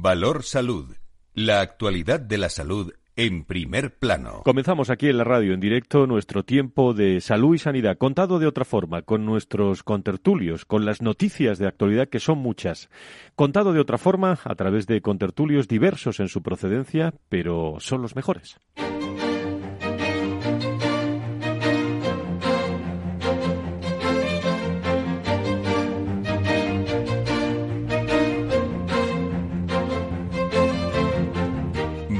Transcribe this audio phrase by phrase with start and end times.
[0.00, 0.96] Valor Salud.
[1.34, 4.42] La actualidad de la salud en primer plano.
[4.44, 8.46] Comenzamos aquí en la radio en directo nuestro tiempo de salud y sanidad, contado de
[8.46, 12.88] otra forma, con nuestros contertulios, con las noticias de actualidad que son muchas.
[13.34, 18.16] Contado de otra forma a través de contertulios diversos en su procedencia, pero son los
[18.16, 18.58] mejores.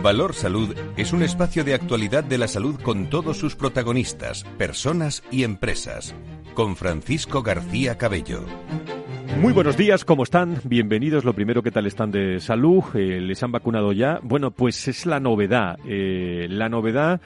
[0.02, 5.22] Valor Salud es un espacio de actualidad de la salud con todos sus protagonistas, personas
[5.30, 6.12] y empresas.
[6.54, 8.44] Con Francisco García Cabello.
[9.40, 10.60] Muy buenos días, ¿cómo están?
[10.64, 11.24] Bienvenidos.
[11.24, 12.82] Lo primero, ¿qué tal están de salud?
[12.94, 14.18] Eh, ¿Les han vacunado ya?
[14.22, 15.78] Bueno, pues es la novedad.
[15.86, 17.20] Eh, la novedad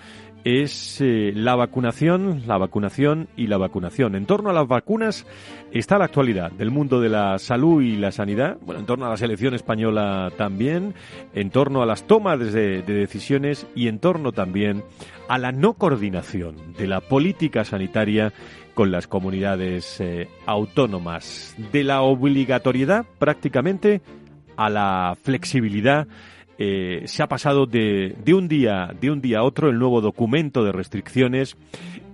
[0.46, 4.14] es eh, la vacunación, la vacunación y la vacunación.
[4.14, 5.27] En torno a las vacunas
[5.73, 9.10] está la actualidad del mundo de la salud y la sanidad, bueno, en torno a
[9.10, 10.95] la selección española también,
[11.34, 14.85] en torno a las tomas de, decisiones y en torno también
[15.29, 18.32] a la no coordinación de la política sanitaria
[18.74, 24.01] con las comunidades eh, autónomas, de la obligatoriedad prácticamente
[24.57, 26.07] a la flexibilidad
[26.59, 30.01] eh, se ha pasado de, de, un día, de un día a otro el nuevo
[30.01, 31.57] documento de restricciones.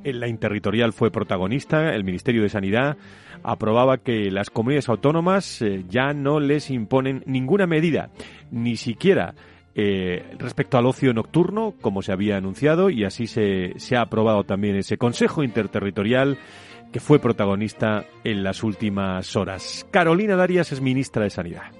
[0.04, 1.94] En la interterritorial fue protagonista.
[1.94, 2.96] El Ministerio de Sanidad
[3.44, 8.10] aprobaba que las comunidades autónomas eh, ya no les imponen ninguna medida,
[8.50, 9.34] ni siquiera
[9.74, 14.44] eh, respecto al ocio nocturno, como se había anunciado, y así se, se ha aprobado
[14.44, 16.38] también ese Consejo Interterritorial
[16.92, 19.86] que fue protagonista en las últimas horas.
[19.90, 21.72] Carolina Darias es ministra de Sanidad.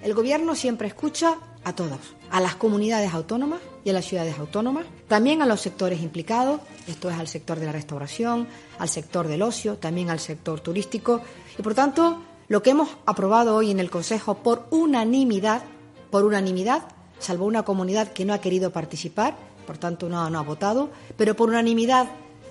[0.00, 1.98] El Gobierno siempre escucha a todos,
[2.30, 7.10] a las comunidades autónomas y a las ciudades autónomas, también a los sectores implicados, esto
[7.10, 11.20] es al sector de la restauración, al sector del ocio, también al sector turístico,
[11.58, 15.62] y por tanto, lo que hemos aprobado hoy en el Consejo por unanimidad,
[16.10, 16.84] por unanimidad,
[17.18, 19.36] salvo una comunidad que no ha querido participar,
[19.66, 22.08] por tanto no, no ha votado, pero por unanimidad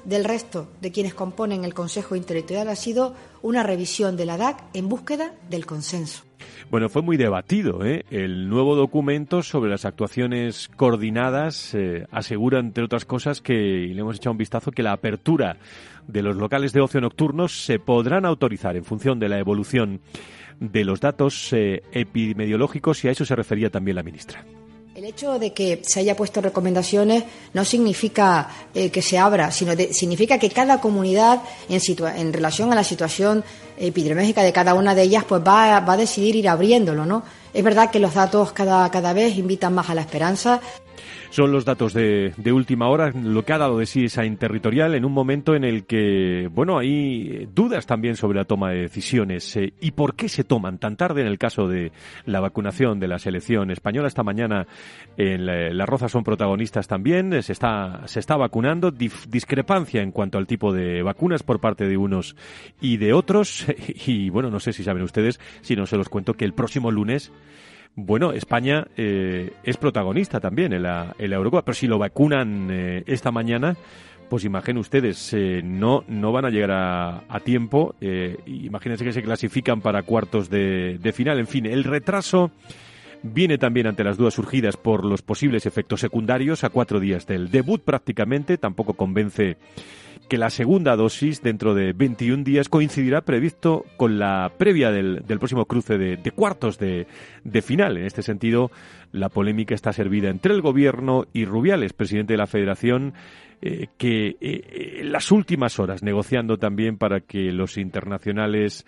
[0.08, 4.64] del resto de quienes componen el Consejo Interterritorial ha sido una revisión de la DAC
[4.74, 6.24] en búsqueda del consenso.
[6.72, 7.86] Bueno, fue muy debatido.
[7.86, 8.06] ¿eh?
[8.10, 14.02] El nuevo documento sobre las actuaciones coordinadas eh, asegura, entre otras cosas, que, y le
[14.02, 15.58] hemos echado un vistazo, que la apertura
[16.08, 20.00] de los locales de ocio nocturnos se podrán autorizar en función de la evolución
[20.60, 24.46] de los datos eh, epidemiológicos y a eso se refería también la ministra.
[24.98, 29.74] El hecho de que se haya puesto recomendaciones no significa eh, que se abra, sino
[29.92, 31.80] significa que cada comunidad, en,
[32.16, 33.44] en, relación a la situación
[33.78, 37.22] epidemiológica de cada una de ellas, pues va, va a decidir ir abriéndolo, ¿no?
[37.54, 40.62] Es verdad que los datos cada, cada vez invitan más a la esperanza.
[41.38, 44.96] Son los datos de, de, última hora, lo que ha dado de sí esa interterritorial
[44.96, 49.56] en un momento en el que, bueno, hay dudas también sobre la toma de decisiones.
[49.56, 51.92] Eh, ¿Y por qué se toman tan tarde en el caso de
[52.26, 54.08] la vacunación de la selección española?
[54.08, 54.66] Esta mañana
[55.16, 60.40] en la, Las Rozas son protagonistas también, se está, se está vacunando, discrepancia en cuanto
[60.40, 62.36] al tipo de vacunas por parte de unos
[62.82, 63.68] y de otros.
[64.08, 66.90] Y bueno, no sé si saben ustedes, si no se los cuento que el próximo
[66.90, 67.32] lunes
[68.00, 73.04] bueno, España eh, es protagonista también en la, en Eurocopa, pero si lo vacunan eh,
[73.08, 73.76] esta mañana,
[74.30, 76.72] pues imaginen ustedes, eh, no, no van a llegar
[77.28, 77.96] a, tiempo.
[78.46, 81.40] imagínense que se clasifican para cuartos de, de final.
[81.40, 82.52] En fin, el retraso
[83.24, 87.50] viene también ante las dudas surgidas por los posibles efectos secundarios a cuatro días del
[87.50, 88.58] debut prácticamente.
[88.58, 89.58] Tampoco convence
[90.28, 95.66] que la segunda dosis dentro de 21 días coincidirá previsto con la previa del, próximo
[95.66, 97.08] cruce de, cuartos de,
[97.62, 97.98] final.
[97.98, 98.72] En este sentido,
[99.12, 103.14] la polémica está servida entre el Gobierno y Rubiales, presidente de la Federación,
[103.62, 108.86] eh, que eh, en las últimas horas negociando también para que los internacionales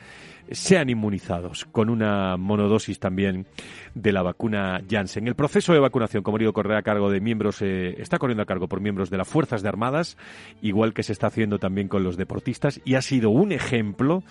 [0.52, 3.46] sean inmunizados con una monodosis también
[3.94, 5.28] de la vacuna Janssen.
[5.28, 8.46] El proceso de vacunación, como digo, corre a cargo de miembros, eh, está corriendo a
[8.46, 10.18] cargo por miembros de las Fuerzas de Armadas,
[10.62, 14.24] igual que se está haciendo también con los deportistas, y ha sido un ejemplo.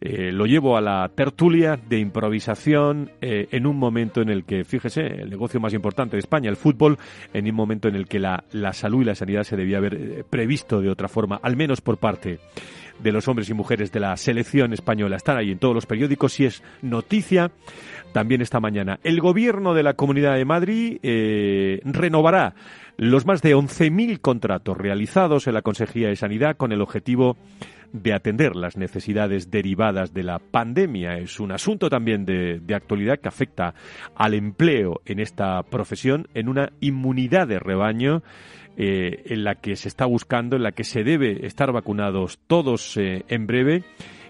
[0.00, 4.64] Eh, lo llevo a la tertulia de improvisación eh, en un momento en el que,
[4.64, 6.98] fíjese, el negocio más importante de España, el fútbol,
[7.32, 10.24] en un momento en el que la, la salud y la sanidad se debía haber
[10.28, 12.38] previsto de otra forma, al menos por parte
[12.98, 15.16] de los hombres y mujeres de la selección española.
[15.16, 17.50] Están ahí en todos los periódicos y es noticia
[18.12, 18.98] también esta mañana.
[19.02, 22.54] El gobierno de la Comunidad de Madrid eh, renovará
[22.96, 27.36] los más de 11.000 contratos realizados en la Consejería de Sanidad con el objetivo
[28.02, 31.18] de atender las necesidades derivadas de la pandemia.
[31.18, 33.74] Es un asunto también de, de, actualidad que afecta
[34.14, 38.22] al empleo en esta profesión en una inmunidad de rebaño
[38.78, 42.98] eh, en la que se está buscando, en la que se debe estar vacunados todos
[42.98, 43.84] eh, en breve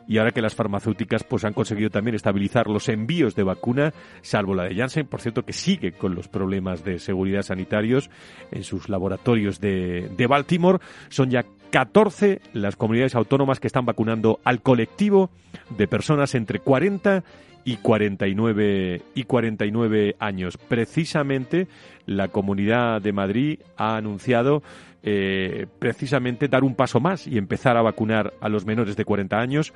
[0.09, 3.93] y ahora que las farmacéuticas pues han conseguido también estabilizar los envíos de vacuna,
[4.23, 8.11] salvo la de Janssen, por cierto que sigue con los problemas de seguridad sanitarios
[8.51, 14.41] en sus laboratorios de, de Baltimore, son ya 14 las comunidades autónomas que están vacunando
[14.45, 15.31] al colectivo
[15.77, 17.25] de personas entre 40
[17.67, 20.57] y 49 y 49 años.
[20.57, 21.67] Precisamente
[22.07, 24.63] la Comunidad de Madrid ha anunciado
[25.09, 29.39] eh, precisamente dar un paso más y empezar a vacunar a los menores de 40
[29.39, 29.73] años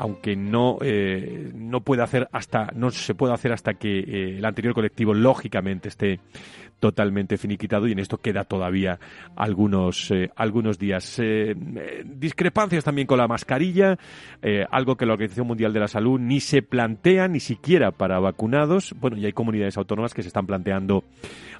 [0.00, 4.44] aunque no eh, no puede hacer hasta no se puede hacer hasta que eh, el
[4.46, 6.20] anterior colectivo lógicamente esté
[6.78, 8.98] totalmente finiquitado y en esto queda todavía
[9.36, 11.20] algunos algunos días.
[12.06, 13.98] Discrepancias también con la mascarilla
[14.70, 18.94] algo que la Organización Mundial de la Salud ni se plantea ni siquiera para vacunados.
[18.98, 21.04] Bueno y hay comunidades autónomas que se están planteando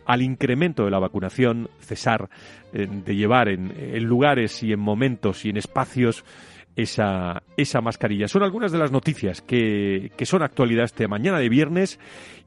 [0.06, 2.30] al incremento de la vacunación cesar
[2.72, 6.24] de llevar en, lugares y en momentos y en espacios
[6.76, 8.28] esa, esa mascarilla.
[8.28, 11.98] Son algunas de las noticias que, que, son actualidad este mañana de viernes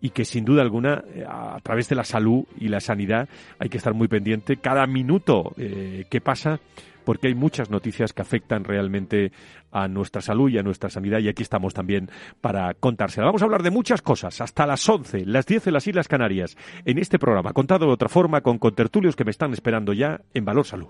[0.01, 3.29] y que sin duda alguna a través de la salud y la sanidad
[3.59, 6.59] hay que estar muy pendiente cada minuto eh, que pasa
[7.03, 9.31] porque hay muchas noticias que afectan realmente
[9.71, 12.09] a nuestra salud y a nuestra sanidad y aquí estamos también
[12.41, 13.25] para contársela.
[13.25, 16.57] Vamos a hablar de muchas cosas hasta las 11, las 10 en las Islas Canarias,
[16.85, 20.45] en este programa, contado de otra forma con contertulios que me están esperando ya en
[20.45, 20.89] Valor Salud.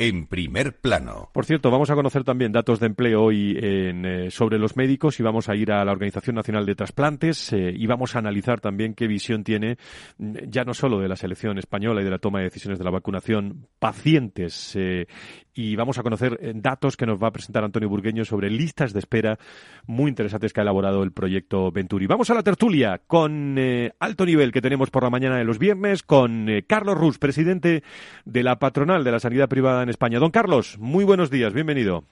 [0.00, 1.28] en primer plano.
[1.34, 5.22] Por cierto, vamos a conocer también datos de empleo hoy eh, sobre los médicos y
[5.22, 8.94] vamos a ir a la Organización Nacional de Trasplantes eh, y vamos a analizar también
[8.94, 9.76] qué visión tiene
[10.16, 12.84] mm, ya no solo de la selección española y de la toma de decisiones de
[12.86, 15.06] la vacunación, pacientes eh,
[15.52, 19.00] y vamos a conocer datos que nos va a presentar Antonio Burgueño sobre listas de
[19.00, 19.38] espera
[19.84, 22.06] muy interesantes que ha elaborado el proyecto Venturi.
[22.06, 23.58] Vamos a la tertulia con
[23.98, 27.82] alto nivel que tenemos por la mañana de los viernes con Carlos Rus, presidente
[28.24, 30.18] de la patronal de la sanidad privada en España.
[30.18, 32.04] Don Carlos, muy buenos días, bienvenido.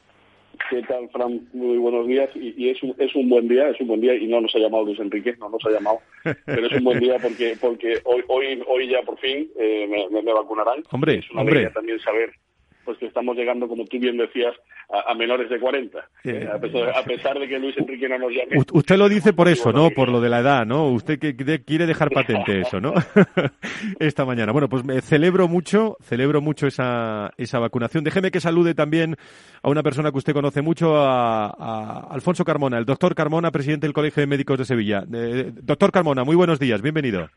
[0.71, 1.49] ¿Qué tal, Fran?
[1.53, 2.31] Muy buenos días.
[2.35, 4.15] Y, es, un, es un buen día, es un buen día.
[4.15, 6.01] Y no nos ha llamado Luis Enrique, no nos ha llamado.
[6.45, 10.33] Pero es un buen día porque porque hoy hoy hoy ya por fin me, me,
[10.33, 10.83] vacunarán.
[10.91, 11.71] Hombre, es una hombre.
[11.71, 12.33] también saber
[12.89, 14.57] pues que estamos llegando, como tú bien decías,
[14.89, 15.99] a, menores de 40.
[16.25, 18.57] Eh, a, pesar, de que Luis Enrique no nos llame.
[18.73, 19.91] usted lo dice por eso, ¿no?
[19.91, 20.89] Por lo de la edad, ¿no?
[20.89, 22.95] Usted que quiere dejar patente eso, ¿no?
[24.01, 24.53] Esta mañana.
[24.53, 28.05] Bueno, pues me celebro mucho, celebro mucho esa, esa vacunación.
[28.05, 29.17] Déjeme que salude también
[29.63, 33.93] a una persona que usted conoce mucho, a, Alfonso Carmona, el doctor Carmona, presidente del
[33.93, 35.05] Colegio de Médicos de Sevilla.
[35.13, 37.29] Eh, doctor Carmona, muy buenos días, bienvenido.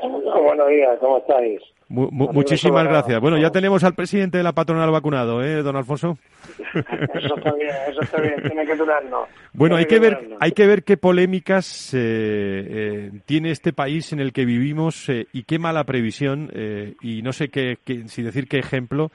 [0.00, 1.60] Buenos días, ¿cómo estáis?
[1.88, 3.20] Muchísimas gracias.
[3.20, 6.18] Bueno, ya tenemos al presidente de la patronal vacunado, ¿eh, don Alfonso?
[7.14, 9.28] Eso está bien, eso está bien, tiene que durarnos.
[9.52, 14.20] Bueno, hay que, ver, hay que ver qué polémicas eh, eh, tiene este país en
[14.20, 16.50] el que vivimos eh, y qué mala previsión
[17.00, 19.10] y no sé qué, si decir qué ejemplo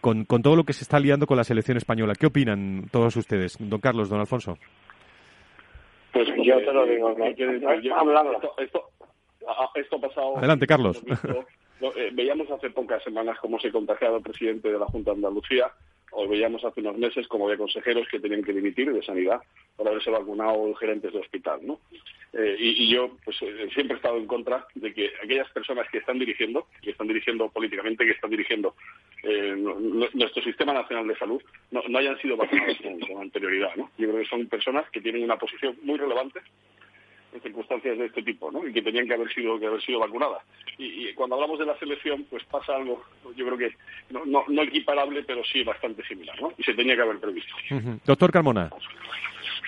[0.00, 2.14] con, con todo lo que se está liando con la selección española.
[2.18, 4.56] ¿Qué opinan todos ustedes, don Carlos, don Alfonso?
[6.12, 7.24] Pues yo te lo digo, ¿no?
[7.26, 10.38] esto, esto, ha pasado.
[10.38, 11.02] Adelante, Carlos.
[11.80, 15.72] Eh, veíamos hace pocas semanas cómo se contagiaba el presidente de la Junta de Andalucía,
[16.12, 19.40] o veíamos hace unos meses como había consejeros que tenían que dimitir de sanidad
[19.76, 21.78] por haberse vacunado gerentes de hospital, ¿no?
[22.32, 25.98] Eh, y, yo pues eh, siempre he estado en contra de que aquellas personas que
[25.98, 28.74] están dirigiendo, que están dirigiendo políticamente, que están dirigiendo
[30.14, 33.90] nuestro sistema nacional de salud, no, hayan sido vacunados con, anterioridad, ¿no?
[33.98, 36.40] Yo creo que son personas que tienen una posición muy relevante
[37.32, 38.66] en circunstancias de este tipo, ¿no?
[38.66, 40.42] Y que tenían que haber sido que haber sido vacunadas.
[40.78, 43.02] Y, cuando hablamos de la selección, pues pasa algo,
[43.36, 43.74] yo creo que
[44.10, 46.52] no, no, equiparable, pero sí bastante similar, ¿no?
[46.56, 47.54] Y se tenía que haber previsto.
[48.04, 48.70] Doctor Carmona.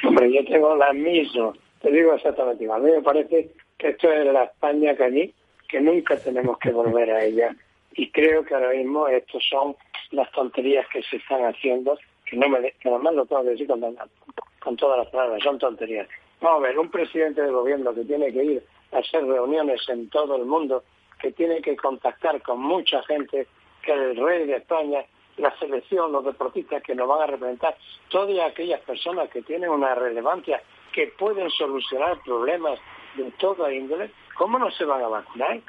[0.04, 2.82] Hombre, yo tengo la misma, te digo exactamente igual.
[2.82, 5.32] A mí me parece que esto es la España cañí,
[5.68, 7.54] que nunca tenemos que volver a ella.
[7.94, 9.76] Y creo que ahora mismo estos son
[10.10, 13.66] las tonterías que se están haciendo, que no me, que además lo tengo que decir
[13.66, 13.80] con,
[14.60, 16.08] con todas las palabras, son tonterías.
[16.42, 20.10] Vamos a ver, un presidente de gobierno que tiene que ir a hacer reuniones en
[20.10, 20.82] todo el mundo,
[21.20, 23.46] que tiene que contactar con mucha gente,
[23.80, 25.04] que el rey de España,
[25.36, 27.76] la selección, los deportistas que nos van a representar,
[28.08, 30.60] todas aquellas personas que tienen una relevancia,
[30.92, 32.80] que pueden solucionar problemas
[33.14, 35.60] de toda índole, ¿cómo no se van a vacunar?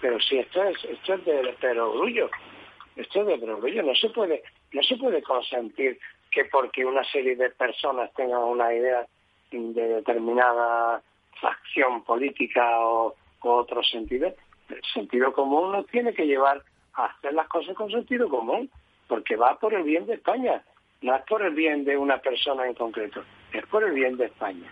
[0.00, 2.28] Pero si esto es, esto es de perogrullo,
[2.96, 5.96] esto es de perogrullo, no se puede, no se puede consentir
[6.32, 9.06] que porque una serie de personas tengan una idea
[9.50, 11.02] de determinada
[11.40, 14.34] facción política o, otro sentido,
[14.68, 16.62] el sentido común nos tiene que llevar
[16.94, 18.68] a hacer las cosas con sentido común,
[19.06, 20.62] porque va por el bien de España,
[21.02, 24.26] no es por el bien de una persona en concreto, es por el bien de
[24.26, 24.70] España.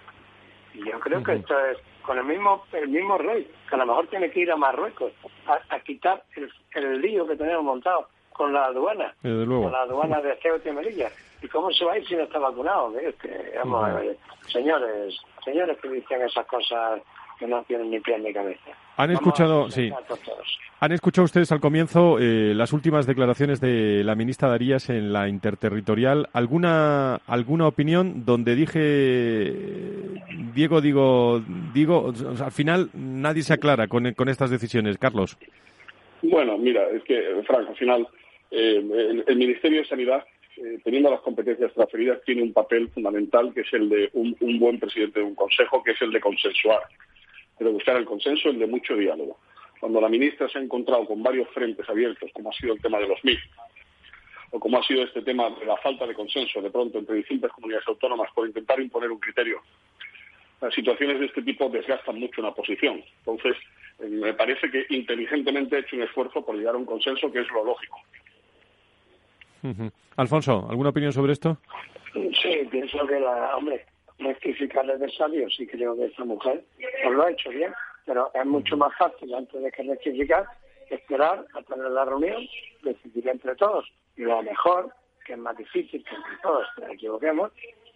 [0.74, 3.86] Y yo creo que esto es con el mismo el mismo rey, que a lo
[3.86, 5.12] mejor tiene que ir a Marruecos
[5.46, 10.36] a, quitar el, el, lío que tenemos montado con la aduana, con la aduana de
[10.36, 11.10] Ceuta y Melilla.
[11.42, 12.92] ¿Y cómo se va a ir si no está vacunado?
[13.64, 13.90] vamos,
[14.46, 17.00] señores, señores que dicen esas cosas
[17.38, 18.70] que no tienen ni pie ni cabeza.
[18.96, 19.90] Han escuchado, sí.
[20.80, 25.28] Han escuchado ustedes al comienzo eh, las últimas declaraciones de la ministra Darías en la
[25.28, 26.28] interterritorial.
[26.32, 29.52] ¿Alguna alguna opinión donde dije
[30.54, 31.42] Diego digo
[31.74, 32.12] digo
[32.42, 35.36] al final nadie se aclara con, con estas decisiones, Carlos?
[36.22, 38.08] Bueno, mira, es que Frank, al final
[38.50, 40.24] eh, el, Ministerio de Sanidad
[40.56, 44.78] eh, teniendo las competencias transferidas, tiene un papel fundamental que es el de un, buen
[44.78, 46.80] presidente de un consejo, que es el de consensuar
[47.64, 49.38] de buscar el consenso, el de mucho diálogo.
[49.80, 52.98] Cuando la ministra se ha encontrado con varios frentes abiertos, como ha sido el tema
[52.98, 53.40] de los MIF,
[54.50, 57.52] o como ha sido este tema de la falta de consenso de pronto entre distintas
[57.52, 59.60] comunidades autónomas por intentar imponer un criterio,
[60.60, 63.02] las situaciones de este tipo desgastan mucho una posición.
[63.18, 63.56] Entonces,
[64.00, 67.40] eh, me parece que inteligentemente ha hecho un esfuerzo por llegar a un consenso que
[67.40, 68.00] es lo lógico.
[70.16, 71.58] Alfonso, ¿alguna opinión sobre esto?
[72.12, 73.84] Sí, pienso que la, hombre,
[74.18, 76.64] rectificarle de sabio, sí creo que esta mujer
[77.02, 77.72] pues lo ha hecho bien,
[78.04, 80.46] pero es mucho más fácil antes de que rectificar
[80.90, 82.46] esperar a tener la reunión,
[82.82, 84.92] decidir entre todos y lo mejor,
[85.24, 87.52] que es más difícil que entre todos nos equivoquemos,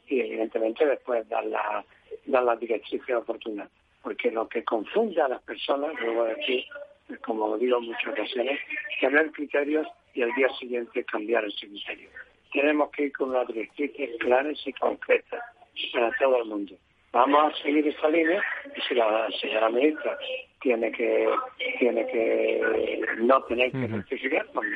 [0.09, 1.85] y evidentemente después dar la,
[2.27, 3.69] dar la directriz oportuna.
[4.03, 6.67] Porque lo que confunde a las personas, luego de aquí,
[7.19, 8.59] como digo en muchas ocasiones,
[9.01, 12.09] tener criterios y al día siguiente cambiar ese criterio.
[12.53, 15.43] Tenemos que ir con las directrices claras y concretas
[15.93, 16.75] para todo el mundo.
[17.13, 18.43] Vamos a seguir esta línea
[18.77, 20.17] y si la señora ministra
[20.61, 21.29] tiene que
[21.79, 24.69] tiene que no tener que rectificar, pues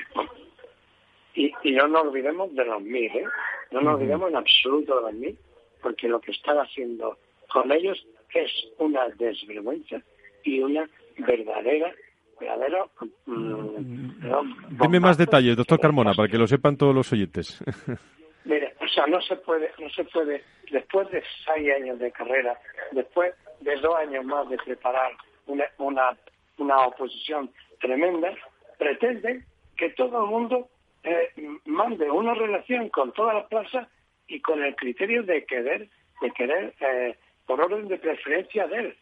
[1.34, 3.24] y, y no nos olvidemos de los mil, ¿eh?
[3.70, 5.38] No nos olvidemos en absoluto de los mil,
[5.82, 10.02] porque lo que están haciendo con ellos es una desvergüenza
[10.42, 10.88] y una
[11.18, 11.94] verdadera
[12.38, 12.90] verdadero
[13.26, 17.62] mm, Dime más detalles, doctor Carmona, para que lo sepan todos los oyentes.
[18.44, 22.58] Mire, o sea, no se puede, no se puede, después de seis años de carrera,
[22.92, 25.12] después de dos años más de preparar
[25.46, 26.16] una, una,
[26.58, 27.50] una oposición
[27.80, 28.34] tremenda,
[28.78, 29.44] pretenden
[29.76, 30.68] que todo el mundo
[31.02, 31.30] eh,
[31.64, 33.88] mande una relación con toda la plaza
[34.26, 35.88] y con el criterio de querer,
[36.20, 38.96] de querer eh, por orden de preferencia de él.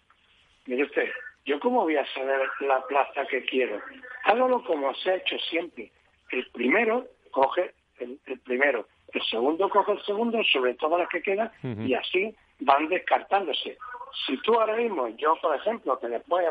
[0.66, 1.08] Mire usted,
[1.44, 3.80] yo cómo voy a saber la plaza que quiero.
[4.24, 5.90] Hágalo como se ha hecho siempre.
[6.30, 11.50] El primero coge el primero el segundo coge el segundo sobre todas las que quedan
[11.62, 13.76] y así van descartándose.
[14.26, 16.46] Si tú ahora mismo, yo por ejemplo, que después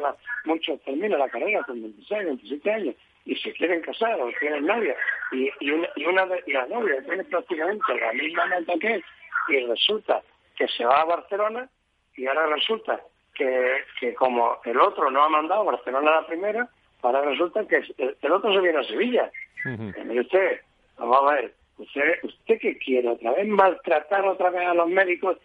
[0.45, 2.95] muchos terminan la carrera con 26, 27 años
[3.25, 4.95] y se quieren casar o tienen novia
[5.31, 8.95] y, y, una, y, una de, y la novia tiene prácticamente la misma nota que
[8.95, 9.03] él
[9.49, 10.21] y resulta
[10.55, 11.69] que se va a Barcelona
[12.15, 12.99] y ahora resulta
[13.33, 16.69] que, que como el otro no ha mandado a Barcelona la primera,
[17.01, 19.31] ahora resulta que el, otro se viene a Sevilla.
[19.65, 20.61] Uh usted,
[20.97, 23.09] vamos a ver, ¿Usted, ¿Usted qué quiere?
[23.09, 25.37] ¿Otra vez maltratar otra vez a los médicos?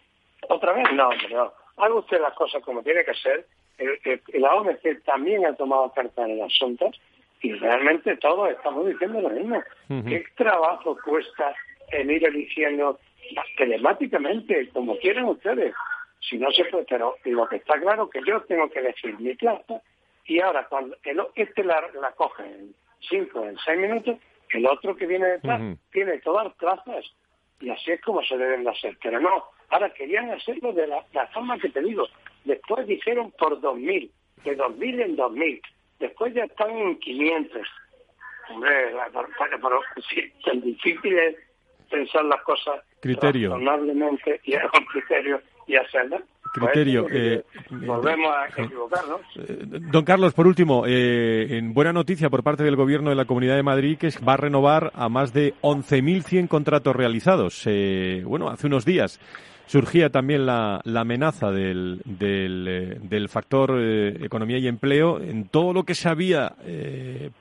[0.49, 0.85] ¿Otra vez?
[0.93, 1.51] No, hombre, no.
[1.77, 3.45] Haga usted las cosas como tiene que ser.
[3.79, 6.91] El, la OMC también ha tomado carta en el asunto
[7.41, 9.63] y realmente todos estamos diciendo lo mismo.
[9.87, 11.55] ¿Qué trabajo cuesta
[11.91, 12.99] en ir eligiendo
[13.57, 15.73] telemáticamente, como quieran ustedes?
[16.29, 19.17] Si no se puede, pero lo que está claro es que yo tengo que elegir
[19.19, 19.81] mi plaza
[20.25, 22.75] y ahora cuando el, este la, la coge en
[23.09, 24.17] cinco, en seis minutos,
[24.49, 27.05] el otro que viene detrás tiene todas las plazas
[27.59, 28.97] y así es como se deben de hacer.
[29.01, 31.03] Pero no, ahora querían hacerlo de la,
[31.33, 32.07] forma que te digo.
[32.45, 34.09] Después dijeron por 2.000,
[34.43, 35.61] de 2.000 en 2.000.
[35.99, 37.67] Después ya están en 500.
[38.49, 38.71] Hombre,
[39.11, 41.35] pero, sí, tan difícil es
[41.89, 45.75] pensar las cosas razonablemente y con criterio y
[46.53, 47.07] criterio.
[47.11, 49.21] Eh, volvemos a equivocarnos.
[49.37, 53.25] Eh, don Carlos, por último, eh, en buena noticia por parte del Gobierno de la
[53.25, 57.63] Comunidad de Madrid que va a renovar a más de 11.100 contratos realizados.
[58.23, 59.19] bueno, hace unos días
[59.65, 66.07] surgía también la, amenaza del, del, factor economía y empleo en todo lo que se
[66.07, 66.55] había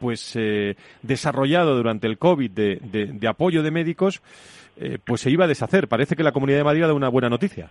[0.01, 0.37] pues
[1.03, 4.23] desarrollado durante el COVID de, de apoyo de médicos,
[5.05, 5.87] pues se iba a deshacer.
[5.87, 7.71] Parece que la Comunidad de Madrid ha dado una buena noticia.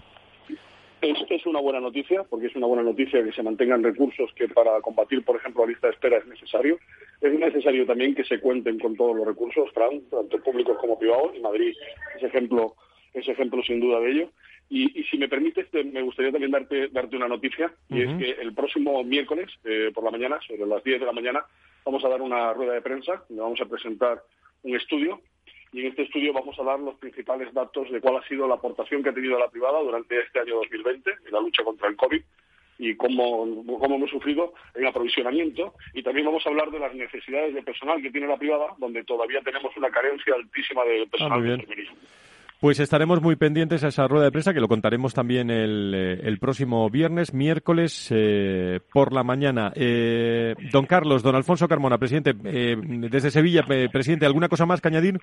[1.45, 4.81] Es, una buena noticia, porque es una buena noticia que se mantengan recursos que para
[4.81, 6.79] combatir, por ejemplo, la lista de espera es necesario.
[7.21, 11.41] Es necesario también que se cuenten con todos los recursos, tanto públicos como privados, y
[11.41, 11.75] Madrid
[12.17, 12.73] es ejemplo,
[13.13, 14.29] es ejemplo sin duda de ello.
[14.69, 18.53] Y, si me permites, me gustaría también darte, darte una noticia, y es que el
[18.55, 21.45] próximo miércoles, eh, por la mañana, sobre las 10 de la mañana,
[21.85, 24.23] vamos a dar una rueda de prensa, donde vamos a presentar
[24.63, 25.21] un estudio
[25.75, 28.55] y en este estudio vamos a dar los principales datos de cuál ha sido la
[28.55, 31.97] aportación que ha tenido la privada durante este año 2020 en la lucha contra el
[31.97, 32.21] COVID
[32.77, 33.45] y cómo,
[33.77, 35.73] cómo hemos sufrido en aprovisionamiento.
[35.93, 39.03] Y también vamos a hablar de las necesidades de personal que tiene la privada, donde
[39.03, 41.91] todavía tenemos una carencia altísima de Ah, personal enfermería.
[42.65, 46.19] Pues estaremos muy pendientes a esa rueda de prensa que lo contaremos también el, eh,
[46.23, 49.71] el próximo viernes, miércoles eh, por la mañana.
[49.75, 54.81] Eh, don Carlos, don Alfonso Carmona, presidente, eh, desde Sevilla, eh, presidente, ¿alguna cosa más
[54.81, 55.19] que añadir?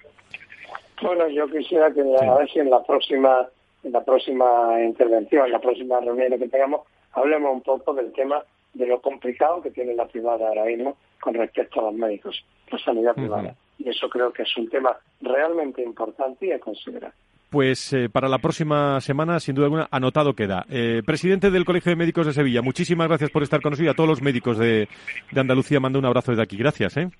[1.02, 3.48] Bueno, yo quisiera que a ver si en la próxima,
[3.82, 8.40] en la próxima intervención, en la próxima reunión que tengamos, hablemos un poco del tema
[8.72, 12.78] de lo complicado que tiene la privada ahora mismo con respecto a los médicos, la
[12.78, 13.56] sanidad privada.
[13.78, 17.12] Y eso creo que es un tema realmente importante y a considerar.
[17.52, 20.64] Pues eh, para la próxima semana, sin duda alguna, anotado queda.
[20.70, 23.90] Eh, presidente del Colegio de Médicos de Sevilla, muchísimas gracias por estar con nosotros y
[23.90, 24.88] a todos los médicos de,
[25.30, 26.56] de Andalucía mando un abrazo desde aquí.
[26.56, 26.96] Gracias.
[26.96, 27.10] ¿eh?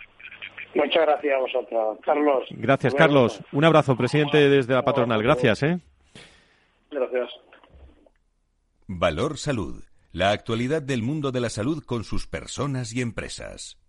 [0.75, 1.99] Muchas gracias a vosotros.
[2.03, 2.45] Carlos.
[2.49, 3.43] Gracias, Carlos.
[3.53, 5.23] Un abrazo, presidente desde la patronal.
[5.23, 5.63] Gracias.
[5.65, 5.79] ¿eh?
[6.91, 7.29] Gracias.
[8.87, 9.85] Valor Salud.
[10.13, 13.82] La actualidad del mundo de la salud con sus personas y empresas.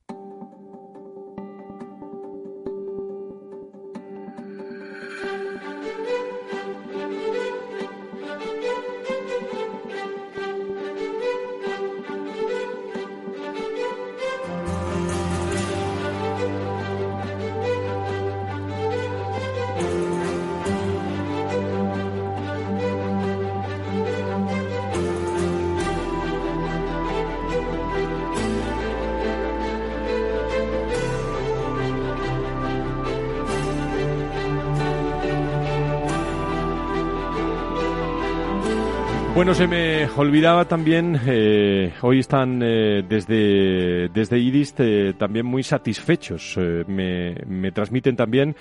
[39.44, 45.64] Bueno, se me olvidaba también, eh, hoy están eh, desde, desde IDIS eh, también muy
[45.64, 46.58] satisfechos.
[46.88, 48.56] Me, me transmiten también,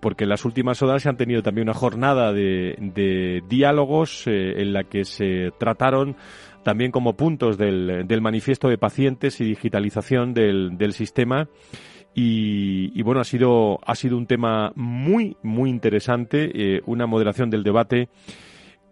[0.00, 4.72] porque en las últimas horas se han tenido también una jornada de, de diálogos en
[4.72, 6.16] la que se trataron
[6.64, 11.46] también como puntos del, del manifiesto de pacientes y digitalización del, del sistema.
[12.14, 17.62] Y, y, bueno, ha sido, ha sido un tema muy, muy interesante, una moderación del
[17.62, 18.08] debate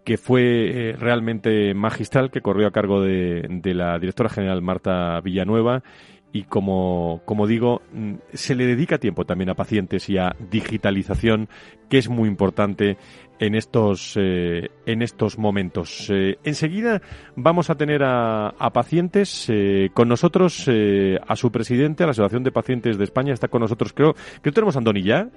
[0.05, 5.19] que fue eh, realmente magistral, que corrió a cargo de, de, la directora general Marta
[5.19, 5.83] Villanueva.
[6.31, 11.47] Y como, como digo, mm, se le dedica tiempo también a pacientes y a digitalización,
[11.89, 12.97] que es muy importante
[13.39, 16.09] en estos, eh, en estos momentos.
[16.09, 17.01] Eh, enseguida
[17.35, 22.43] vamos a tener a, a pacientes eh, con nosotros, a su presidente, a la Asociación
[22.43, 24.13] de Pacientes de España, está con nosotros, creo,
[24.43, 25.29] que tenemos a Andoni ya.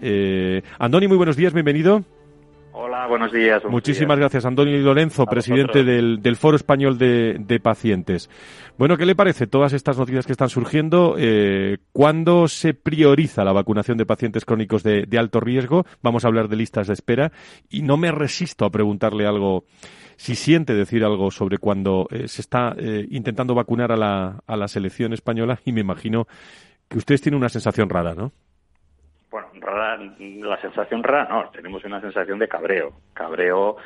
[0.79, 2.18] Andoni, muy buenos días, bienvenido.
[2.81, 3.61] Hola, buenos días.
[3.61, 4.31] Buenos Muchísimas días.
[4.31, 8.31] gracias, Antonio Lorenzo, A presidente del, del, Foro Español de, de, Pacientes.
[8.79, 11.17] Bueno, ¿qué le parece todas estas noticias que están surgiendo?
[11.19, 15.87] Eh, ¿Cuándo se prioriza la vacunación de pacientes crónicos de, de, alto riesgo?
[16.03, 17.33] Vamos a hablar de listas de espera
[17.69, 19.65] y no me resisto a preguntarle algo,
[20.17, 24.57] si siente decir algo sobre cuando eh, se está eh, intentando vacunar a la, a
[24.57, 26.29] la selección española y me imagino
[26.89, 28.31] que ustedes tienen una sensación rara, ¿no?
[29.31, 33.77] Bueno, rara, la sensación rara no, tenemos una sensación de cabreo, cabreo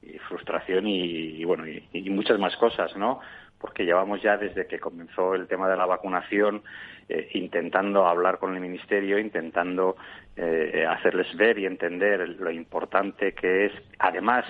[0.00, 3.20] y frustración y, y bueno, y, y, muchas más cosas, ¿no?
[3.58, 6.62] Porque llevamos ya desde que comenzó el tema de la vacunación
[7.08, 9.96] eh, intentando hablar con el Ministerio, intentando
[10.36, 14.44] eh, hacerles ver y entender lo importante que es, además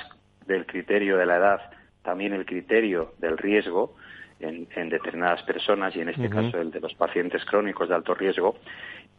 [0.46, 1.60] del criterio de la edad,
[2.02, 3.94] también el criterio del riesgo,
[4.40, 6.44] en, en, determinadas personas y en este uh -huh.
[6.46, 8.56] caso el de los pacientes crónicos de alto riesgo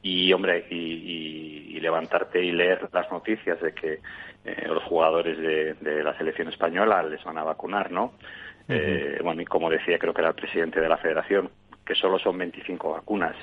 [0.03, 3.99] y hombre y, y, y levantarte y leer las noticias de que
[4.45, 8.75] eh, los jugadores de, de, la selección española les van a vacunar no uh -huh.
[8.75, 11.49] eh, bueno y como decía creo que era el presidente de la Federación
[11.85, 13.35] que solo son 25 vacunas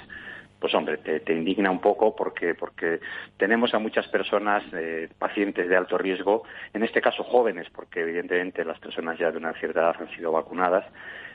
[0.61, 3.01] pues hombre, te, te, indigna un poco porque, porque
[3.39, 6.43] tenemos a muchas personas, eh, pacientes de alto riesgo,
[6.75, 10.33] en este caso jóvenes, porque evidentemente las personas ya de una cierta edad han sido
[10.33, 10.85] vacunadas,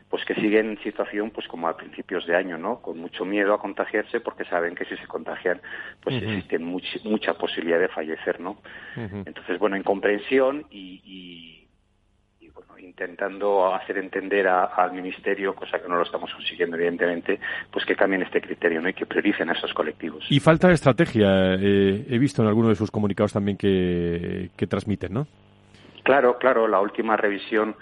[0.10, 2.80] pues que siguen en situación pues como a principios de año, ¿no?
[2.82, 5.60] Con mucho miedo a contagiarse porque saben que si se contagian
[6.02, 6.24] pues uh -huh.
[6.30, 8.52] existe much, mucha posibilidad de fallecer, ¿no?
[8.96, 9.24] Uh -huh.
[9.26, 15.90] Entonces, bueno, incomprensión y, y, y, bueno, intentando hacer entender a, al Ministerio, cosa que
[15.90, 17.40] no lo estamos consiguiendo evidentemente,
[17.72, 18.90] pues que cambien este criterio, ¿no?
[18.90, 20.24] Y que prioricen a esos colectivos.
[20.30, 24.68] Y falta de estrategia, eh, he visto en alguno de sus comunicados también que, que
[24.68, 25.28] transmiten, ¿no?
[26.04, 27.76] Claro, claro, la última revisión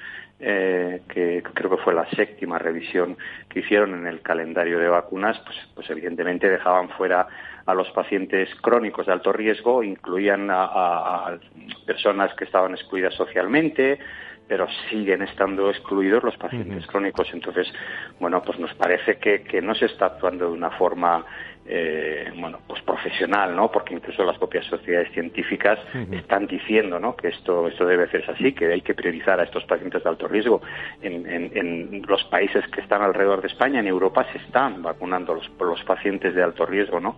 [0.45, 3.17] eh, que creo que fue la séptima revisión
[3.49, 7.25] que hicieron en el calendario de vacunas, pues, pues evidentemente dejaban fuera
[7.65, 11.39] a los pacientes crónicos de alto riesgo, incluían a, a, a
[11.86, 13.99] personas que estaban excluidas socialmente,
[14.47, 17.29] pero siguen estando excluidos los pacientes crónicos.
[17.34, 17.71] Entonces,
[18.19, 21.25] bueno, pues nos parece que, que no se está actuando de una forma
[21.65, 23.71] eh, bueno, pues profesional, ¿no?
[23.71, 25.80] Porque incluso las propias sociedades científicas
[26.12, 27.15] están diciendo, ¿no?
[27.15, 30.28] Que esto, esto debe ser así, que hay que priorizar a estos pacientes de alto
[30.28, 30.62] riesgo.
[31.02, 35.49] En, en, los países que están alrededor de España, en Europa, se están vacunando los,
[35.60, 37.17] los pacientes de alto riesgo, ¿no?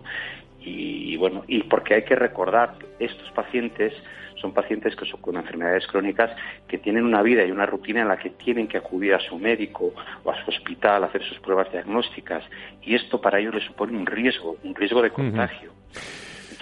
[0.60, 3.94] Y, bueno, y porque hay que recordar estos pacientes
[4.46, 6.30] son pacientes que son con enfermedades crónicas
[6.68, 9.38] que tienen una vida y una rutina en la que tienen que acudir a su
[9.38, 12.44] médico o a su hospital a hacer sus pruebas diagnósticas
[12.82, 15.72] y esto para ellos les supone un riesgo, un riesgo de contagio.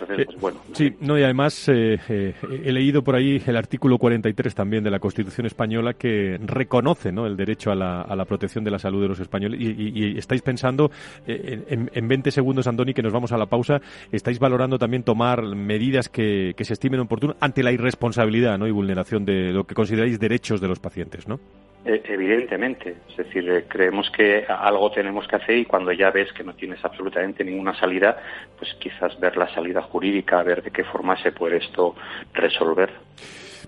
[0.01, 0.61] Entonces, pues bueno.
[0.73, 4.91] Sí, no, y además eh, eh, he leído por ahí el artículo 43 también de
[4.91, 7.27] la Constitución española que reconoce ¿no?
[7.27, 9.61] el derecho a la, a la protección de la salud de los españoles.
[9.61, 10.91] Y, estáis pensando,
[11.27, 13.81] eh, en, en, 20 segundos, Andoni, que nos vamos a la pausa,
[14.13, 18.67] estáis valorando también tomar medidas que, que se estimen oportunas ante la irresponsabilidad ¿no?
[18.67, 21.41] y vulneración de lo que consideráis derechos de los pacientes, ¿no?
[21.85, 26.33] Eh, evidentemente, es decir, eh, creemos que algo tenemos que hacer y cuando ya ves
[26.33, 28.17] que no tienes absolutamente ninguna salida,
[28.59, 31.95] pues quizás ver la salida jurídica, ver de qué forma se puede esto
[32.33, 32.91] resolver.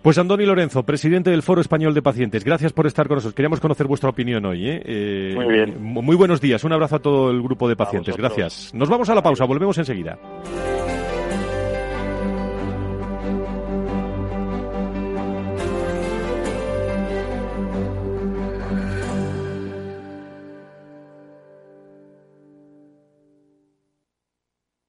[0.01, 3.35] Pues Andoni Lorenzo, presidente del Foro Español de Pacientes, gracias por estar con nosotros.
[3.35, 4.67] Queríamos conocer vuestra opinión hoy.
[4.67, 5.33] ¿eh?
[5.35, 5.77] muy bien.
[5.83, 6.65] Muy buenos días.
[6.65, 8.17] Un abrazo a todo el grupo de pacientes.
[8.17, 8.73] Gracias.
[8.73, 9.45] Nos vamos a la pausa.
[9.45, 10.17] Volvemos enseguida.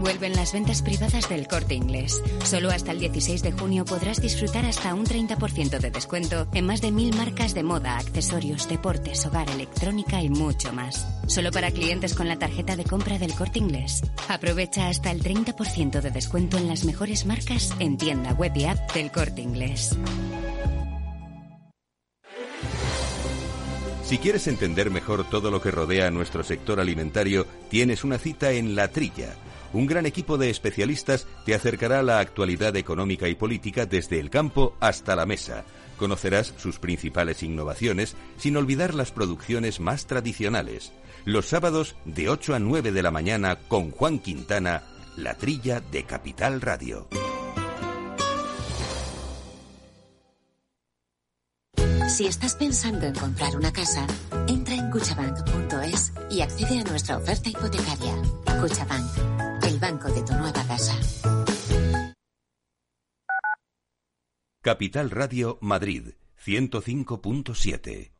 [0.00, 2.22] Vuelven las ventas privadas del corte inglés.
[2.44, 6.80] Solo hasta el 16 de junio podrás disfrutar hasta un 30% de descuento en más
[6.80, 11.06] de mil marcas de moda, accesorios, deportes, hogar, electrónica y mucho más.
[11.26, 14.02] Solo para clientes con la tarjeta de compra del corte inglés.
[14.28, 18.94] Aprovecha hasta el 30% de descuento en las mejores marcas en tienda web y app
[18.94, 19.98] del corte inglés.
[24.02, 28.50] Si quieres entender mejor todo lo que rodea a nuestro sector alimentario, tienes una cita
[28.52, 29.36] en La Trilla
[29.72, 34.30] un gran equipo de especialistas te acercará a la actualidad económica y política desde el
[34.30, 35.64] campo hasta la mesa.
[35.96, 40.92] Conocerás sus principales innovaciones sin olvidar las producciones más tradicionales.
[41.24, 44.82] Los sábados de 8 a 9 de la mañana con Juan Quintana,
[45.16, 47.06] la trilla de Capital Radio.
[52.08, 54.04] Si estás pensando en comprar una casa,
[54.48, 58.14] entra en cuchabank.es y accede a nuestra oferta hipotecaria.
[58.60, 59.39] Cuchabank
[59.80, 60.96] banco de tu nueva casa.
[64.62, 66.10] Capital Radio Madrid
[66.44, 68.12] 105.7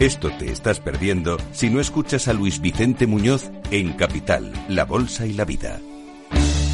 [0.00, 5.26] esto te estás perdiendo si no escuchas a Luis Vicente Muñoz en Capital, La Bolsa
[5.26, 5.78] y la Vida.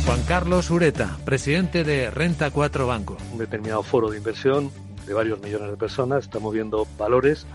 [0.06, 3.16] Juan Carlos Ureta, presidente de Renta 4 Banco.
[3.32, 4.70] Un determinado foro de inversión
[5.08, 7.48] de varios millones de personas está moviendo valores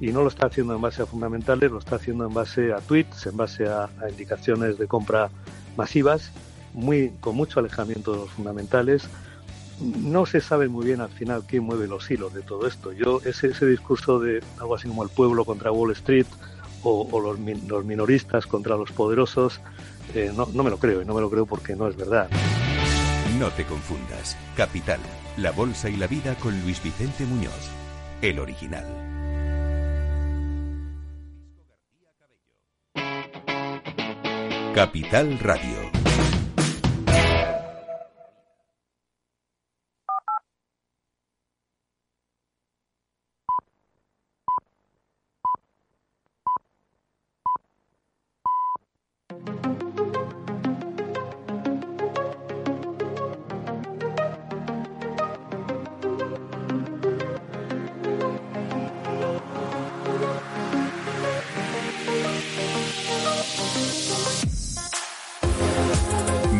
[0.00, 2.78] y no lo está haciendo en base a fundamentales, lo está haciendo en base a
[2.78, 5.30] tweets, en base a, indicaciones de compra
[5.76, 6.32] masivas,
[6.74, 9.04] muy, con mucho alejamiento de los fundamentales.
[9.80, 12.92] No se sabe muy bien al final quién mueve los hilos de todo esto.
[12.92, 16.26] Yo, ese, ese discurso de algo así como el pueblo contra Wall Street
[16.84, 19.60] o, los, los, minoristas contra los poderosos,
[20.14, 22.28] eh, no, no me lo creo y no me lo creo porque no es verdad.
[23.38, 24.36] No te confundas.
[24.56, 25.00] Capital,
[25.36, 27.70] la bolsa y la vida con Luis Vicente Muñoz,
[28.20, 29.11] el original.
[34.74, 36.01] Capital Radio.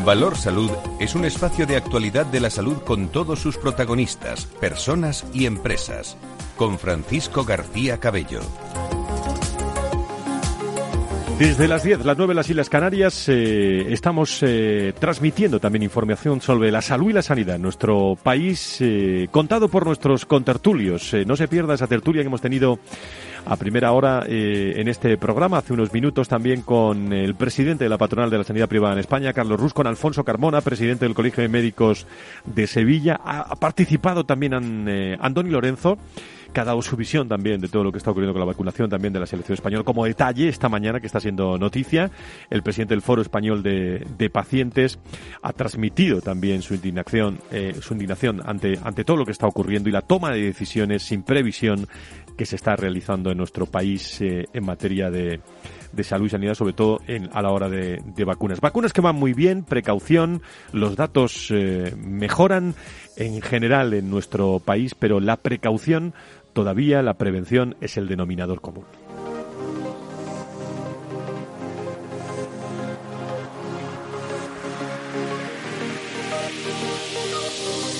[0.05, 5.25] Valor Salud es un espacio de actualidad de la salud con todos sus protagonistas, personas
[5.33, 6.17] y empresas.
[6.57, 8.41] Con Francisco García Cabello.
[11.38, 16.71] Desde las 10, las 9 las Islas Canarias, eh, estamos eh, transmitiendo también información sobre
[16.71, 21.15] la salud y la sanidad en nuestro país, eh, contado por nuestros contertulios.
[21.27, 22.79] no se pierda esa tertulia que hemos tenido
[23.45, 27.91] a primera hora eh, en este programa, hace unos minutos también con el presidente de
[27.91, 31.15] la Patronal de la Sanidad Privada en España, Carlos Rus, con Alfonso Carmona, presidente del
[31.15, 32.07] Colegio de Médicos
[32.45, 33.21] de Sevilla.
[33.25, 35.99] Ha, participado también an, eh, Andoni Lorenzo
[36.53, 38.89] que ha dado su visión también de todo lo que está ocurriendo con la vacunación
[38.91, 39.85] también de la selección española.
[39.85, 42.11] Como detalle, esta mañana que está siendo noticia,
[42.51, 44.99] el presidente del Foro Español de, de Pacientes
[45.43, 49.89] ha transmitido también su indignación, eh, su indignación ante, ante todo lo que está ocurriendo
[49.89, 51.87] y la toma de decisiones sin previsión
[52.37, 55.40] que se está realizando en nuestro país eh, en materia de,
[55.92, 58.61] de, salud y sanidad, sobre todo en, a la hora de, vacunas.
[58.61, 60.42] Vacunas que van muy bien, precaución,
[60.73, 62.75] los datos eh, mejoran
[63.16, 66.14] en general en nuestro país, pero la precaución
[66.53, 68.85] todavía, la prevención es el denominador común.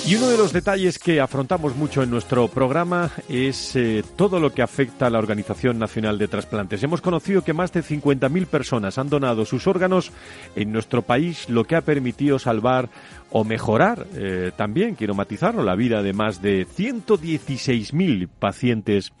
[0.05, 4.53] Y uno de los detalles que afrontamos mucho en nuestro programa es eh, todo lo
[4.53, 6.83] que afecta a la Organización Nacional de Trasplantes.
[6.83, 10.11] Hemos conocido que más de 50.000 personas han donado sus órganos
[10.57, 12.89] en nuestro país, lo que ha permitido salvar
[13.31, 19.13] o mejorar, eh, también quiero matizarlo, la vida de más de 116.000 pacientes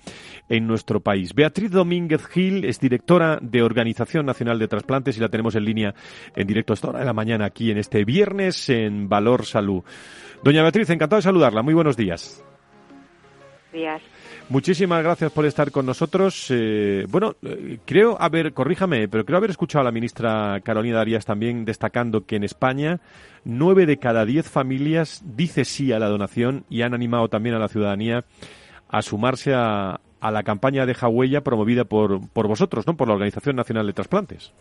[0.49, 1.33] en nuestro país.
[1.33, 5.95] Beatriz Domínguez Gil es directora de Organización Nacional de Trasplantes y la tenemos en línea
[6.35, 9.81] en directo a esta hora de la mañana aquí en este viernes en Valor Salud.
[10.43, 11.61] Doña Beatriz, encantado de saludarla.
[11.61, 12.43] Muy buenos días.
[13.71, 14.01] Días.
[14.49, 16.47] Muchísimas gracias por estar con nosotros.
[16.49, 21.25] Eh, bueno, eh, creo haber, corríjame, pero creo haber escuchado a la ministra Carolina Darías
[21.25, 22.99] también destacando que en España
[23.45, 27.59] nueve de cada diez familias dice sí a la donación y han animado también a
[27.59, 28.25] la ciudadanía
[28.89, 32.97] a sumarse a, a la campaña de Huella promovida por, por vosotros, ¿no?
[32.97, 34.53] Por la Organización Nacional de Trasplantes.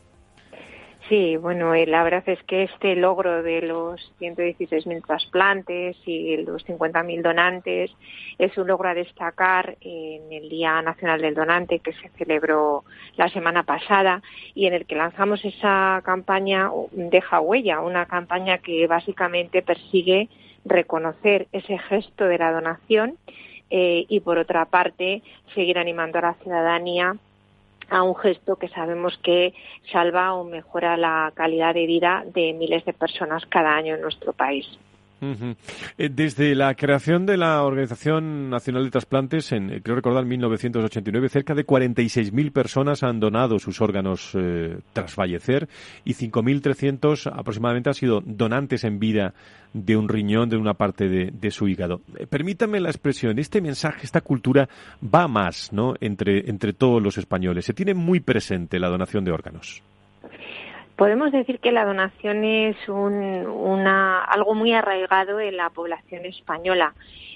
[1.09, 6.65] Sí, bueno, eh, la verdad es que este logro de los 116.000 trasplantes y los
[6.65, 7.91] 50.000 donantes
[8.39, 12.85] es un logro a destacar en el Día Nacional del Donante que se celebró
[13.17, 14.23] la semana pasada
[14.55, 20.29] y en el que lanzamos esa campaña Deja Huella, una campaña que básicamente persigue
[20.65, 23.19] reconocer ese gesto de la donación
[23.71, 25.23] eh, y, por otra parte,
[25.55, 27.17] seguir animando a la ciudadanía
[27.93, 29.53] a un gesto que sabemos que
[29.93, 34.33] salva o mejora la calidad de vida de miles de personas cada año en nuestro
[34.33, 34.67] país.
[35.23, 40.29] Eh, desde la creación de la Organización Nacional de Trasplantes, en, eh, creo recordar, en
[40.31, 45.69] 1989, cerca de 46.000 personas han donado sus órganos eh, tras fallecer
[46.05, 49.35] y 5.300 aproximadamente han sido donantes en vida
[49.73, 52.03] de un riñón, de una parte de, su hígado.
[52.29, 54.69] permítame la expresión, este mensaje, esta cultura
[55.03, 55.95] va más ¿no?
[56.01, 57.65] entre, entre todos los españoles.
[57.65, 59.83] Se tiene muy presente la donación de órganos.
[60.97, 66.95] Podemos decir que la donación es algo muy arraigado en la población española.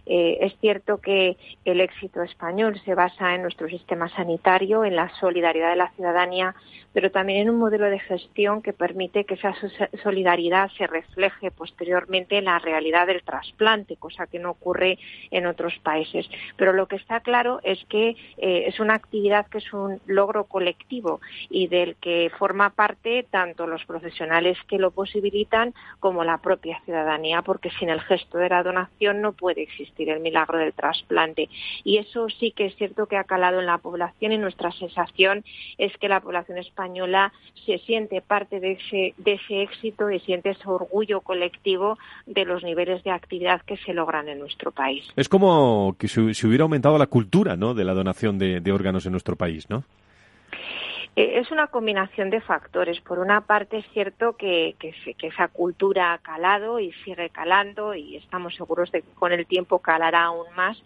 [0.08, 5.08] Eh, es cierto que el éxito español se basa en nuestro sistema sanitario, en la
[5.18, 6.54] solidaridad de la ciudadanía,
[6.96, 9.54] pero también en un modelo de gestión que permite que esa
[10.02, 14.98] solidaridad se refleje posteriormente en la realidad del trasplante, cosa que no ocurre
[15.30, 16.26] en otros países.
[16.56, 20.44] Pero lo que está claro es que eh, es una actividad que es un logro
[20.44, 26.80] colectivo y del que forma parte tanto los profesionales que lo posibilitan como la propia
[26.86, 31.50] ciudadanía, porque sin el gesto de la donación no puede existir el milagro del trasplante.
[31.84, 35.44] Y eso sí que es cierto que ha calado en la población y nuestra sensación
[35.76, 36.85] es que la población española
[37.64, 42.62] se siente parte de ese, de ese éxito y siente ese orgullo colectivo de los
[42.62, 45.04] niveles de actividad que se logran en nuestro país.
[45.16, 47.74] Es como que se, hubiera aumentado la cultura ¿no?
[47.74, 49.84] de la donación de, de órganos en nuestro país, ¿no?
[51.16, 53.00] Eh, es una combinación de factores.
[53.00, 57.94] Por una parte, es cierto que, que, que, esa cultura ha calado y sigue calando
[57.94, 60.76] y estamos seguros de que con el tiempo calará aún más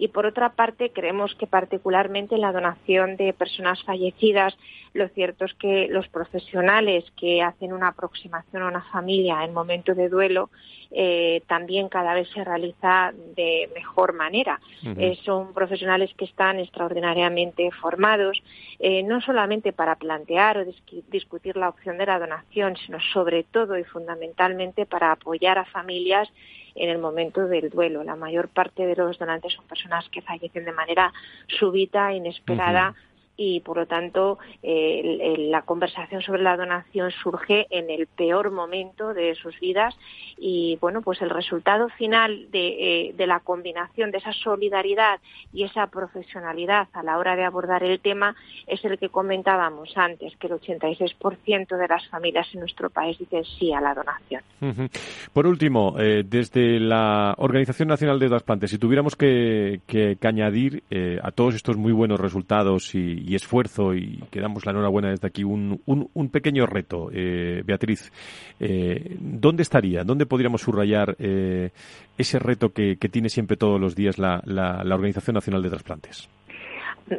[0.00, 4.56] y por otra parte creemos que particularmente en la donación de personas fallecidas
[4.94, 9.94] lo cierto es que los profesionales que hacen una aproximación a una familia en momento
[9.94, 10.48] de duelo
[10.90, 14.58] eh, también cada vez se realiza de mejor manera.
[14.82, 18.42] Eh, son profesionales que están extraordinariamente formados,
[18.80, 20.64] eh, no solamente para plantear o
[21.12, 26.28] discutir la opción de la donación, sino sobre todo y fundamentalmente para apoyar a familias
[26.74, 28.04] en el momento del duelo.
[28.04, 31.12] La mayor parte de los donantes son personas que fallecen de manera
[31.46, 32.94] súbita, inesperada
[33.42, 39.34] y por lo tanto la conversación sobre la donación surge en el peor momento de
[39.34, 39.96] sus vidas
[40.36, 45.20] y bueno pues el resultado final eh, de, la combinación de esa solidaridad
[45.52, 48.34] y esa profesionalidad a la hora de abordar el tema
[48.66, 53.44] es el que comentábamos antes que el 86% de las familias en nuestro país dicen
[53.58, 54.42] sí a la donación.
[55.32, 59.80] Por último, eh, desde la Organización Nacional de Trasplantes, si tuviéramos que,
[60.22, 64.72] añadir eh, a todos estos muy buenos resultados y, y esfuerzo y que damos la
[64.72, 68.10] enhorabuena desde aquí, un, un, pequeño reto, eh, Beatriz.
[68.58, 70.02] Eh, ¿Dónde estaría?
[70.02, 71.70] ¿Dónde podríamos subrayar eh,
[72.18, 75.70] ese reto que, que, tiene siempre todos los días la, la, la Organización Nacional de
[75.70, 76.28] Trasplantes?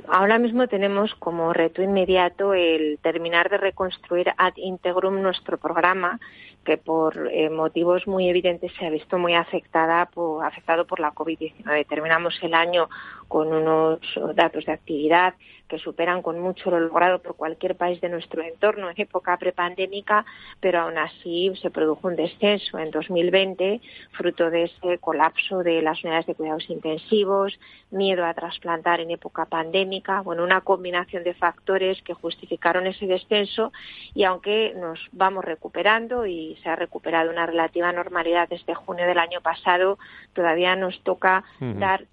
[0.08, 6.20] Ahora mismo tenemos como reto inmediato el terminar de reconstruir ad integrum nuestro programa,
[6.64, 11.12] que por eh, motivos muy evidentes se ha visto muy afectada por, afectado por la
[11.12, 11.88] COVID-19.
[11.88, 12.90] Terminamos el año
[13.32, 14.02] con unos
[14.36, 15.36] datos de actividad
[15.70, 20.26] que superan con mucho lo logrado por cualquier país de nuestro entorno en época prepandémica,
[20.60, 23.80] pero aún así se produjo un descenso en 2020,
[24.12, 27.58] fruto de ese colapso de las unidades de cuidados intensivos,
[27.90, 33.72] miedo a trasplantar en época pandémica, bueno, una combinación de factores que justificaron ese descenso
[34.14, 39.20] y aunque nos vamos recuperando y se ha recuperado una relativa normalidad desde junio del
[39.20, 39.98] año pasado,
[40.34, 42.08] todavía nos toca dar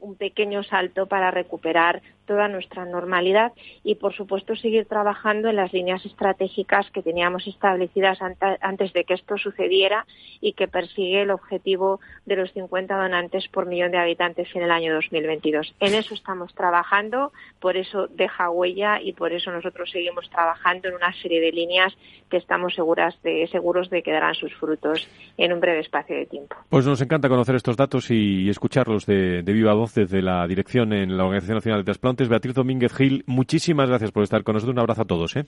[0.00, 5.72] un pequeño salto para recuperar toda nuestra normalidad y, por supuesto, seguir trabajando en las
[5.72, 8.18] líneas estratégicas que teníamos establecidas
[8.60, 10.06] antes de que esto sucediera
[10.40, 14.70] y que persigue el objetivo de los 50 donantes por millón de habitantes en el
[14.70, 15.74] año 2022.
[15.80, 20.96] En eso estamos trabajando, por eso deja huella y por eso nosotros seguimos trabajando en
[20.96, 21.96] una serie de líneas
[22.28, 26.26] que estamos seguras de, seguros de que darán sus frutos en un breve espacio de
[26.26, 26.56] tiempo.
[26.68, 31.16] Pues nos encanta conocer estos datos y escucharlos de viva voz desde la dirección en
[31.16, 32.28] la Organización Nacional de Trasplantes.
[32.28, 34.74] Beatriz Domínguez Gil, muchísimas gracias por estar con nosotros.
[34.74, 35.36] Un abrazo a todos.
[35.36, 35.46] ¿eh?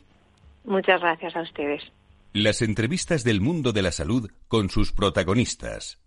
[0.65, 1.83] Muchas gracias a ustedes.
[2.33, 5.99] Las entrevistas del mundo de la salud con sus protagonistas.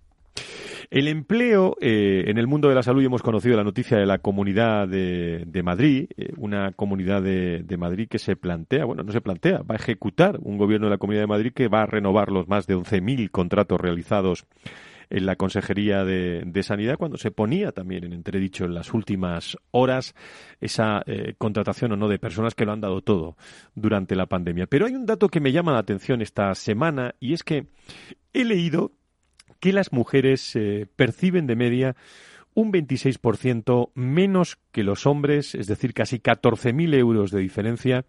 [0.89, 4.17] El empleo eh, en el mundo de la salud, hemos conocido la noticia de la
[4.17, 9.60] Comunidad de, Madrid, eh, una comunidad de, Madrid que se plantea, bueno, no se plantea,
[9.60, 12.50] va a ejecutar un gobierno de la Comunidad de Madrid que va a renovar los
[12.50, 14.46] más de 11.000 contratos realizados
[15.12, 20.15] en la Consejería de, Sanidad cuando se ponía también en entredicho en las últimas horas
[20.60, 23.36] esa eh, contratación o no de personas que lo han dado todo
[23.76, 24.67] durante la pandemia.
[24.67, 27.67] Pero hay un dato que me llama la atención esta semana y es que
[28.34, 28.93] he leído
[29.60, 31.95] que las mujeres eh, perciben de media
[32.54, 38.06] un 26% menos que los hombres, es decir, casi 14.000 euros de diferencia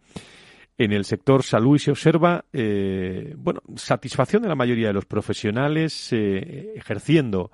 [0.78, 6.12] en el sector salud se observa, eh, bueno, satisfacción de la mayoría de los profesionales
[6.12, 7.50] eh, ejerciendo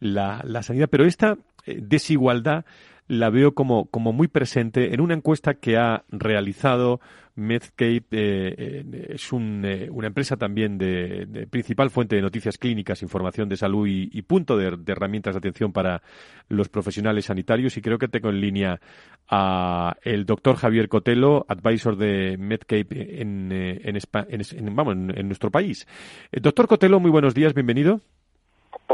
[0.00, 2.64] la, la, sanidad, pero esta eh, desigualdad
[3.08, 7.00] la veo como, como muy presente en una encuesta que ha realizado
[7.34, 8.04] Medcape.
[8.10, 13.56] Eh, es un, eh, una empresa también de, principal fuente de noticias clínicas, información de
[13.56, 16.02] salud y, punto de, herramientas de atención para
[16.48, 17.76] los profesionales sanitarios.
[17.76, 18.80] Y creo que tengo en línea
[19.28, 25.50] a el doctor Javier Cotelo, advisor de Medcape en, eh, en, en, vamos, en, nuestro
[25.50, 25.86] país.
[26.32, 28.00] doctor Cotelo, muy buenos días, bienvenido.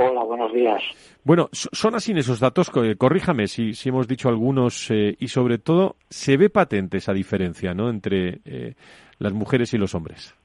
[0.00, 0.80] Hola, buenos días.
[1.24, 5.96] Bueno, son así esos datos, corríjame si, si hemos dicho algunos, eh, y sobre todo,
[6.08, 7.90] se ve patente esa diferencia ¿no?
[7.90, 8.74] entre eh,
[9.18, 10.36] las mujeres y los hombres.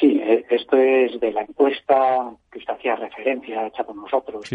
[0.00, 4.50] Sí, eh, esto es de la encuesta que usted hacía referencia, hecha por nosotros,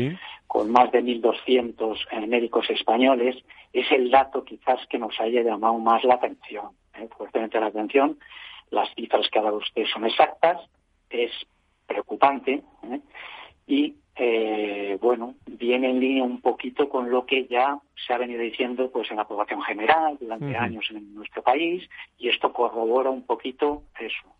[0.48, 3.38] con más de 1.200 médicos españoles,
[3.72, 6.72] es el dato quizás que nos haya llamado más la atención,
[7.16, 8.20] fuertemente la atención.
[8.70, 10.58] Las cifras que ha dado usted son exactas,
[11.10, 11.32] es
[11.88, 12.62] preocupante,
[13.66, 18.42] y eh, bueno, viene en línea un poquito con lo que ya se ha venido
[18.42, 23.26] diciendo pues en la población general durante años en nuestro país y esto corrobora un
[23.26, 24.36] poquito eso.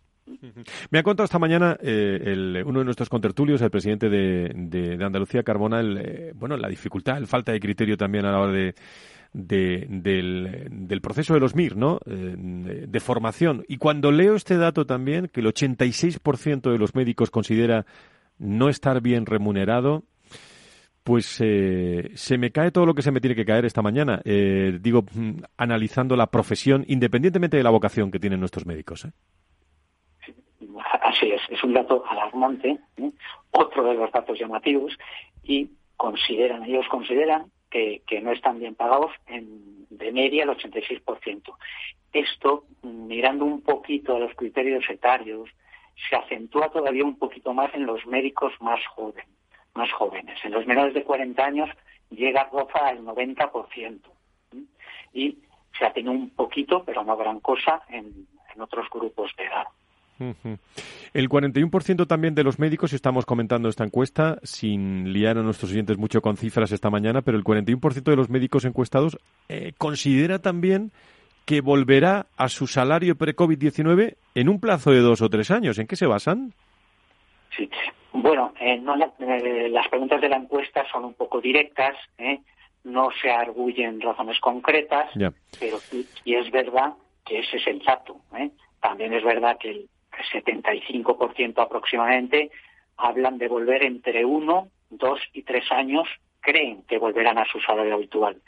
[0.90, 5.42] Me ha contado esta mañana eh, uno de nuestros contertulios, el presidente de, de, Andalucía,
[5.42, 8.74] Carbona, el, eh, bueno, la dificultad, el falta de criterio también a la hora de,
[9.32, 12.00] del, proceso de los MIR, ¿no?
[12.06, 13.64] Eh, de formación.
[13.68, 17.86] Y cuando leo este dato también, que el 86% de los médicos considera
[18.40, 20.02] no estar bien remunerado,
[21.04, 24.20] pues eh, se me cae todo lo que se me tiene que caer esta mañana.
[24.24, 29.04] Eh, digo, mm, analizando la profesión, independientemente de la vocación que tienen nuestros médicos.
[29.04, 29.12] ¿eh?
[31.02, 32.78] Así es, es un dato alarmante,
[33.50, 34.96] otro de los datos llamativos,
[35.42, 41.54] y consideran, ellos consideran que, no están bien pagados en, de media el 86%.
[42.12, 45.48] Esto, mirando un poquito a los criterios etarios,
[46.08, 49.26] se acentúa todavía un poquito más en los médicos más jóvenes
[49.74, 50.38] más jóvenes.
[50.44, 51.68] En los menores de 40 años
[52.10, 54.00] llega roza al 90%.
[55.12, 55.38] Y
[55.78, 58.26] se ha tenido un poquito, pero no gran cosa, en,
[58.58, 59.64] otros grupos de edad.
[61.14, 65.96] El 41% también de los médicos, estamos comentando esta encuesta, sin liar a nuestros oyentes
[65.96, 70.92] mucho con cifras esta mañana, pero el 41% de los médicos encuestados eh, considera también
[71.44, 75.78] que volverá a su salario pre-COVID-19 en un plazo de dos o tres años.
[75.78, 76.52] ¿En qué se basan?
[77.56, 77.68] Sí,
[78.12, 78.82] bueno, eh,
[79.20, 82.40] eh, las preguntas de la encuesta son un poco directas, ¿eh?
[82.84, 85.10] no se arguyen razones concretas,
[85.58, 88.20] pero sí, y es verdad que ese es el dato.
[88.80, 89.88] También es verdad que el
[90.32, 92.50] 75% aproximadamente
[92.96, 96.08] hablan de volver entre uno, dos y tres años,
[96.40, 98.40] creen que volverán a su salario habitual.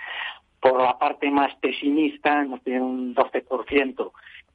[0.63, 4.13] Por la parte más pesimista, hemos tenido un 12%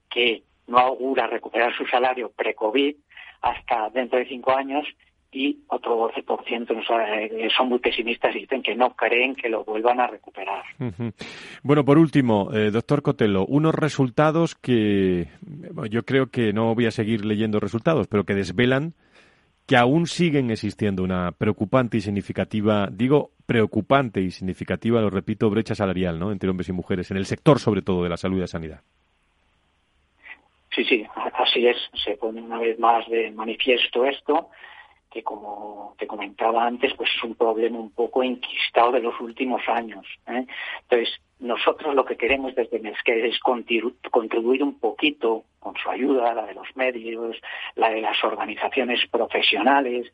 [0.10, 2.96] que no augura recuperar su salario pre-COVID,
[3.42, 4.88] hasta dentro de cinco años
[5.32, 10.00] y otro 12% eh, son muy pesimistas y dicen que no creen que lo vuelvan
[10.00, 10.64] a recuperar.
[11.64, 15.28] Bueno, por último, eh, doctor Cotelo, unos resultados que
[15.90, 18.94] yo creo que no voy a seguir leyendo resultados, pero que desvelan
[19.68, 25.76] que aún siguen existiendo una preocupante y significativa, digo preocupante y significativa, lo repito, brecha
[25.76, 26.32] salarial ¿no?
[26.32, 28.82] entre hombres y mujeres, en el sector sobre todo de la salud y la sanidad.
[30.74, 31.78] Sí, sí, así es.
[32.06, 34.50] Se pone una vez más de manifiesto esto,
[35.18, 39.68] que como te comentaba antes, pues es un problema un poco enquistado de los últimos
[39.68, 40.06] años.
[40.28, 40.46] ¿eh?
[40.84, 41.10] Entonces,
[41.40, 46.54] nosotros lo que queremos desde MESQUE es contribuir un poquito con su ayuda, la de
[46.54, 47.36] los medios,
[47.74, 50.06] la de las organizaciones profesionales,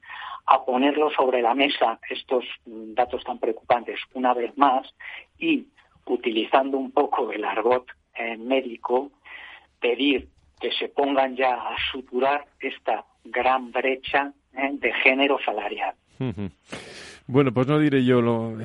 [0.46, 4.88] a ponerlo sobre la mesa estos datos tan preocupantes una vez más
[5.38, 5.68] y,
[6.06, 9.12] utilizando un poco el argot eh, médico,
[9.82, 10.30] pedir
[10.62, 14.70] que se pongan ya a suturar esta gran brecha ¿eh?
[14.74, 15.94] de género salarial.
[17.26, 18.58] Bueno, pues no diré yo lo,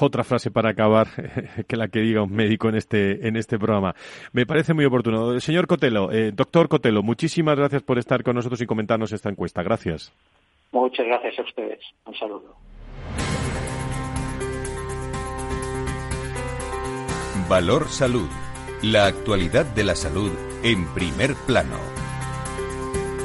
[0.00, 1.06] otra frase para acabar
[1.68, 3.94] que la que diga un médico en este, en este programa.
[4.32, 5.40] Me parece muy oportuno.
[5.40, 9.62] Señor Cotelo, eh, doctor Cotelo, muchísimas gracias por estar con nosotros y comentarnos esta encuesta.
[9.62, 10.12] Gracias.
[10.72, 11.80] Muchas gracias a ustedes.
[12.06, 12.54] Un saludo.
[17.48, 18.28] Valor Salud.
[18.82, 20.32] La actualidad de la salud
[20.64, 22.01] en primer plano.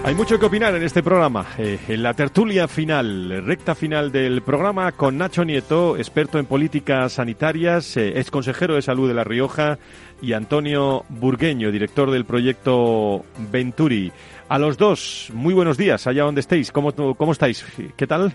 [0.04, 1.46] Hay mucho que opinar en este programa.
[1.58, 7.14] Eh, en la tertulia final, recta final del programa, con Nacho Nieto, experto en políticas
[7.14, 9.78] sanitarias, eh, ex consejero de salud de La Rioja,
[10.22, 14.12] y Antonio Burgueño, director del proyecto Venturi.
[14.48, 16.72] A los dos, muy buenos días, allá donde estéis.
[16.72, 17.66] ¿Cómo, cómo estáis?
[17.96, 18.34] ¿Qué tal?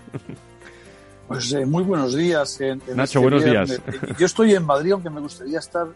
[1.29, 2.61] Pues eh, muy buenos días.
[2.61, 3.81] Nacho, este buenos días.
[4.19, 5.87] Yo estoy en Madrid, aunque me gustaría estar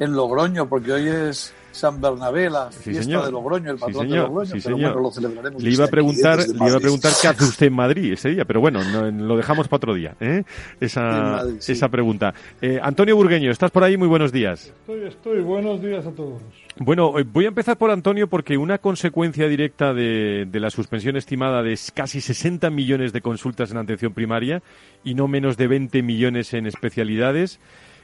[0.00, 4.52] en Logroño, porque hoy es San Bernabé, la fiesta de Logroño, el patrón de Logroño,
[4.62, 5.62] pero bueno, lo celebraremos.
[5.62, 8.44] Le iba a preguntar, le iba a preguntar qué hace usted en Madrid ese día,
[8.44, 10.42] pero bueno, lo dejamos para otro día, ¿eh?
[10.80, 12.34] esa, esa pregunta.
[12.60, 13.96] Eh, Antonio Burgueño, ¿estás por ahí?
[13.96, 14.66] Muy buenos días.
[14.66, 15.40] Estoy, estoy.
[15.40, 16.42] Buenos días a todos.
[16.76, 21.16] Bueno, eh, voy a empezar por Antonio porque una consecuencia directa de, de la suspensión
[21.16, 24.62] estimada de casi 60 millones de consultas en atención primaria
[25.04, 27.60] y no menos de 20 millones en especialidades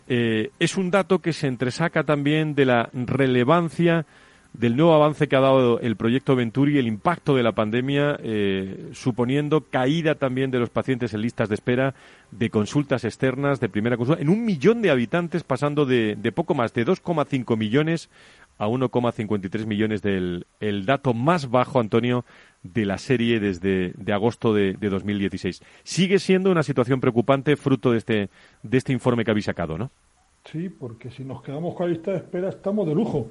[0.09, 4.07] eh, es un dato que se entresaca también de la relevancia
[4.59, 8.19] del nuevo avance que ha dado el proyecto Venturi y el impacto de la pandemia,
[8.23, 11.95] eh, suponiendo caída también de los pacientes en listas de espera
[12.31, 16.73] de consultas externas de primera consulta, en un millón de habitantes, pasando de, poco más
[16.73, 18.09] de 2,5 millones
[18.59, 22.25] a 1,53 millones del el dato más bajo, Antonio,
[22.73, 25.63] de la serie desde de agosto de, de, 2016.
[25.83, 28.31] Sigue siendo una situación preocupante fruto de este,
[28.63, 29.91] de este informe que habéis sacado, ¿no?
[30.51, 33.31] Sí, porque si nos quedamos con la lista de espera estamos de lujo.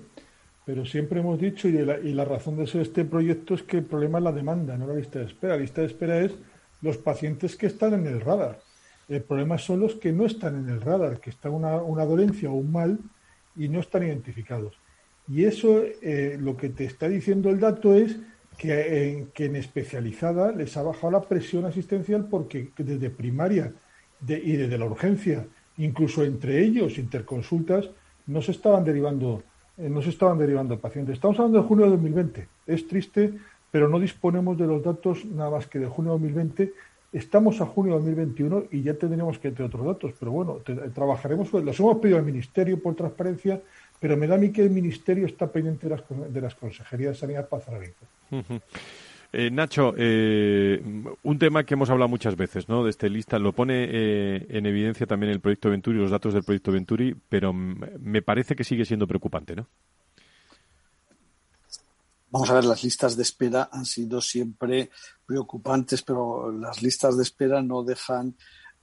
[0.66, 3.78] Pero siempre hemos dicho, y la, y la razón de ser este proyecto es que
[3.78, 5.56] el problema es la demanda, no la lista de espera.
[5.56, 6.34] La lista de espera es
[6.82, 8.60] los pacientes que están en el radar.
[9.08, 12.50] El problema son los que no están en el radar, que está una, una dolencia
[12.50, 13.00] o un mal
[13.56, 14.76] y no están identificados.
[15.28, 18.18] Y eso, eh, lo que te está diciendo el dato es
[18.58, 23.74] que en, que en especializada les ha bajado la presión asistencial porque desde primaria
[24.28, 25.46] y desde la urgencia
[25.78, 27.90] incluso entre ellos, interconsultas,
[28.28, 29.44] no se estaban derivando,
[29.78, 31.16] eh, no se estaban derivando pacientes.
[31.16, 32.48] Estamos hablando de junio de 2020.
[32.68, 33.34] Es triste,
[33.72, 36.74] pero no disponemos de los datos nada más que de junio de 2020.
[37.14, 40.62] Estamos a junio de 2021 y ya tendríamos que tener otros datos, pero bueno,
[40.94, 41.52] trabajaremos.
[41.54, 43.62] Los hemos pedido al Ministerio por transparencia,
[44.00, 47.14] pero me da a mí que el Ministerio está pendiente de las, de las consejerías
[47.14, 47.84] de sanidad para cerrar
[49.32, 50.82] eh, Nacho, eh,
[51.24, 52.84] un tema que hemos hablado muchas veces, ¿no?
[52.84, 56.44] De este lista, lo pone eh, en evidencia también el proyecto Venturi, los datos del
[56.44, 59.68] proyecto Venturi, pero me parece que sigue siendo preocupante, ¿no?
[62.32, 64.90] Vamos a ver, las listas de espera han sido siempre
[65.26, 68.36] preocupantes, pero las listas de espera no dejan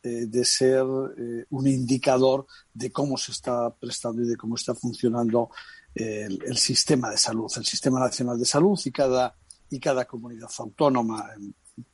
[0.02, 5.50] de ser un indicador de cómo se está prestando y de cómo está funcionando
[5.94, 9.34] el, sistema de salud, el sistema nacional de salud y cada
[9.72, 11.30] y cada comunidad autónoma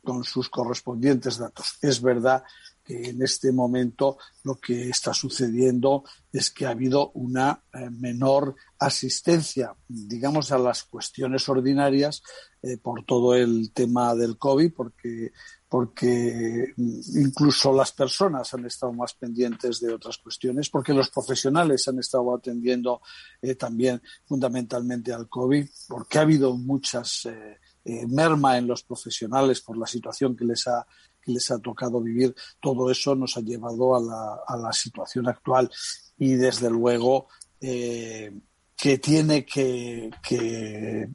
[0.03, 1.78] con sus correspondientes datos.
[1.80, 2.42] Es verdad
[2.82, 8.57] que en este momento lo que está sucediendo es que ha habido una eh, menor
[8.78, 12.22] asistencia, digamos, a las cuestiones ordinarias
[12.62, 15.32] eh, por todo el tema del COVID, porque,
[15.69, 21.99] porque incluso las personas han estado más pendientes de otras cuestiones, porque los profesionales han
[21.99, 23.03] estado atendiendo
[23.43, 29.77] eh, también fundamentalmente al COVID, porque ha habido muchas eh, merma en los profesionales por
[29.77, 30.87] la situación que les ha
[31.21, 35.29] que les ha tocado vivir, todo eso nos ha llevado a la, a la situación
[35.29, 35.69] actual
[36.16, 37.29] y desde luego
[37.61, 38.33] eh,
[38.77, 40.11] que tiene que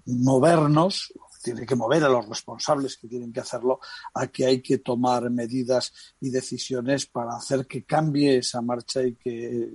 [0.05, 1.13] movernos
[1.43, 3.79] tiene que mover a los responsables que tienen que hacerlo
[4.13, 9.15] a que hay que tomar medidas y decisiones para hacer que cambie esa marcha y
[9.15, 9.73] que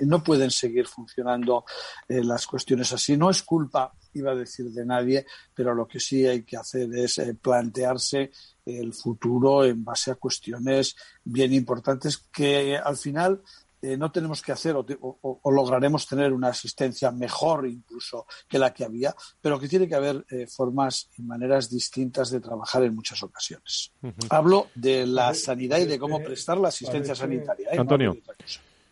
[0.00, 1.64] no pueden seguir funcionando
[2.08, 3.16] eh, las cuestiones así.
[3.16, 6.94] No es culpa, iba a decir, de nadie, pero lo que sí hay que hacer
[6.94, 8.30] es eh, plantearse
[8.64, 10.94] el futuro en base a cuestiones
[11.24, 13.42] bien importantes que al final
[13.80, 18.84] eh, no tenemos que hacer o, lograremos tener una asistencia mejor incluso que la que
[18.84, 23.22] había, pero que tiene que haber eh, formas y maneras distintas de trabajar en muchas
[23.22, 23.92] ocasiones.
[24.30, 27.68] Hablo de la sanidad y de cómo prestar la asistencia sanitaria.
[27.72, 27.78] ¿eh?
[27.78, 28.16] Antonio.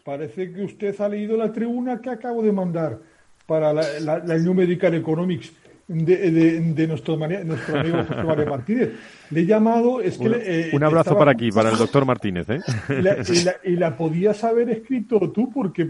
[0.05, 3.01] Parece que usted ha leído la tribuna que acabo de mandar
[3.47, 5.53] para la, la New Medical Economics
[5.89, 8.91] de, nuestro, nuestro, amigo Mario Martínez.
[9.31, 10.01] Le he llamado.
[10.01, 12.49] Es que, eh, un abrazo para aquí, para el doctor Martínez.
[12.51, 12.61] ¿eh?
[13.65, 15.89] y, la, podías haber escrito tú, porque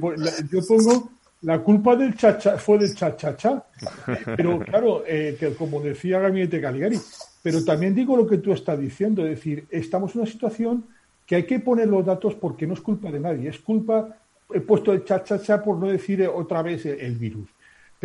[0.50, 1.10] yo pongo
[1.42, 3.64] la culpa del chacha, fue del chachacha.
[4.36, 6.98] Pero claro, eh, que como decía Gabinete Caligari,
[7.42, 10.84] pero también digo lo que tú estás diciendo, es decir, estamos en una situación
[11.24, 14.16] que hay que poner los datos porque no es culpa de nadie, es culpa,
[14.52, 17.48] he puesto el chachacha por no decir otra vez el virus.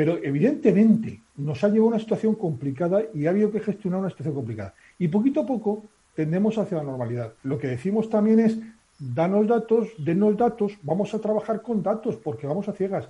[0.01, 4.09] Pero evidentemente nos ha llevado a una situación complicada y ha habido que gestionar una
[4.09, 4.73] situación complicada.
[4.97, 5.83] Y poquito a poco
[6.15, 7.33] tendemos hacia la normalidad.
[7.43, 8.57] Lo que decimos también es,
[8.97, 13.09] danos datos, denos datos, vamos a trabajar con datos porque vamos a ciegas.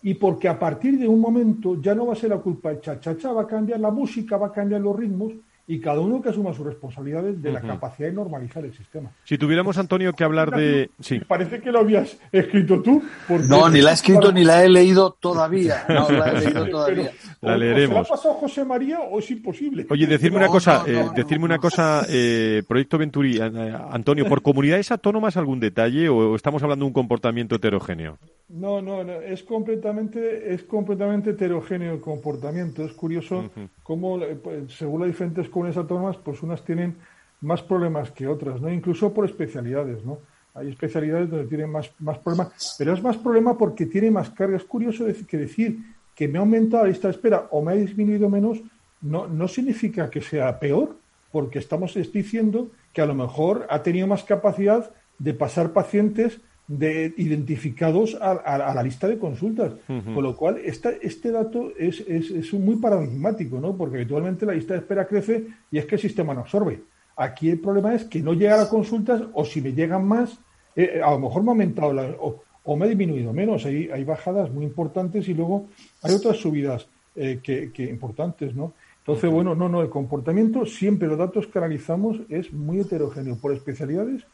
[0.00, 2.82] Y porque a partir de un momento ya no va a ser la culpa de
[2.82, 5.32] cha-cha-cha, va a cambiar la música, va a cambiar los ritmos
[5.70, 9.10] y cada uno que asuma sus responsabilidades de la capacidad de normalizar el sistema.
[9.24, 10.90] Si tuviéramos, Antonio, que hablar de...
[10.98, 11.20] Sí.
[11.20, 13.02] Parece que lo habías escrito tú.
[13.50, 15.84] No, ni la he escrito ni la he leído todavía.
[15.88, 17.10] No la he leído todavía.
[17.42, 18.06] la leeremos.
[18.06, 19.86] ¿Se ha pasado José María o es imposible?
[19.90, 24.90] Oye, decirme una cosa, eh, decirme una cosa, eh, Proyecto Venturi, eh, Antonio, ¿por comunidades
[24.90, 28.16] autónomas algún detalle o estamos hablando de un comportamiento heterogéneo?
[28.48, 32.82] No, no, no, es completamente, es completamente heterogéneo el comportamiento.
[32.82, 33.50] Es curioso
[33.82, 36.96] cómo, pues, según las diferentes comunidades autónomas, pues unas tienen
[37.40, 38.72] más problemas que otras, ¿no?
[38.72, 40.18] Incluso por especialidades, ¿no?
[40.54, 44.56] Hay especialidades donde tienen más, más problemas, pero es más problema porque tiene más carga.
[44.56, 45.78] Es curioso que decir
[46.14, 48.60] que me ha aumentado la lista de espera o me ha disminuido menos
[49.00, 50.96] no, no significa que sea peor,
[51.30, 57.14] porque estamos diciendo que a lo mejor ha tenido más capacidad de pasar pacientes de,
[57.16, 59.72] identificados a, la lista de consultas.
[59.86, 63.76] Con lo cual, este dato es, es, muy paradigmático, ¿no?
[63.76, 66.82] porque habitualmente la lista de espera crece y es que el sistema no absorbe.
[67.16, 70.38] Aquí el problema es que no llega a consultas o si me llegan más,
[70.76, 73.64] eh, a lo mejor me ha aumentado o, me ha disminuido menos.
[73.64, 75.66] Hay, hay bajadas muy importantes y luego
[76.02, 78.74] hay otras subidas eh, que, importantes, ¿no?
[78.98, 83.52] Entonces, bueno, no, no, el comportamiento, siempre los datos que analizamos es muy heterogéneo por
[83.52, 84.24] especialidades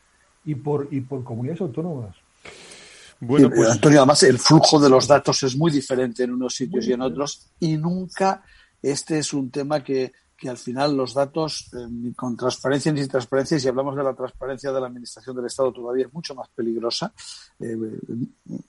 [0.45, 2.17] y por, y por comunidades autónomas.
[3.21, 3.71] Bueno, pues...
[3.71, 7.03] Antonio, además el flujo de los datos es muy diferente en unos sitios y en
[7.03, 8.43] otros y nunca
[8.83, 13.01] este es un tema que, que al final los datos, eh, ni con transparencia ni
[13.01, 16.35] sin transparencia, si hablamos de la transparencia de la Administración del Estado todavía es mucho
[16.35, 17.13] más peligrosa,
[17.61, 17.77] eh,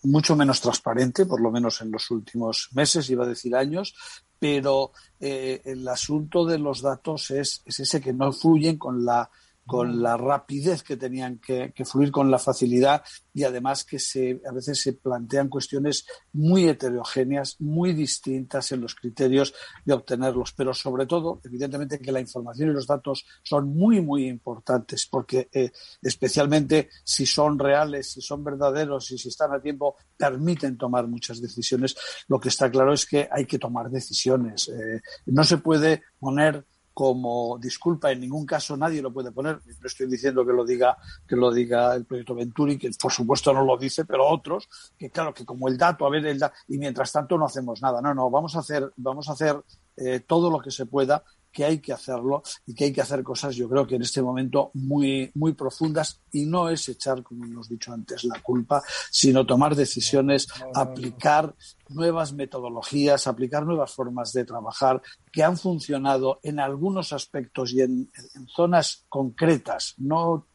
[0.03, 3.93] mucho menos transparente, por lo menos en los últimos meses, iba a decir años,
[4.39, 9.29] pero eh, el asunto de los datos es, es ese que no fluyen con la
[9.65, 13.03] con la rapidez que tenían que, fluir, con la facilidad
[13.33, 18.93] y además que se, a veces se plantean cuestiones muy heterogéneas, muy distintas en los
[18.93, 19.53] criterios
[19.83, 20.53] de obtenerlos.
[20.53, 25.49] Pero sobre todo, evidentemente que la información y los datos son muy, muy importantes porque
[25.51, 31.07] eh, especialmente si son reales, si son verdaderos y si están a tiempo, permiten tomar
[31.07, 31.95] muchas decisiones.
[32.27, 34.69] Lo que está claro es que hay que tomar decisiones.
[34.69, 39.59] Eh, no se puede poner como disculpa en ningún caso nadie lo puede poner.
[39.81, 43.53] No estoy diciendo que lo diga que lo diga el proyecto Venturi que por supuesto
[43.53, 46.55] no lo dice pero otros que claro que como el dato a ver el dato
[46.69, 48.01] y mientras tanto no hacemos nada.
[48.01, 49.61] No no vamos a hacer vamos a hacer
[49.97, 51.21] eh, todo lo que se pueda
[51.55, 54.21] que hay que hacerlo y que hay que hacer cosas, yo creo que en este
[54.21, 56.19] momento muy, muy profundas.
[56.33, 61.55] Y no es echar, como hemos dicho antes, la culpa, sino tomar decisiones, aplicar
[61.87, 65.01] nuevas metodologías, aplicar nuevas formas de trabajar
[65.31, 70.47] que han funcionado en algunos aspectos y en, en zonas concretas, no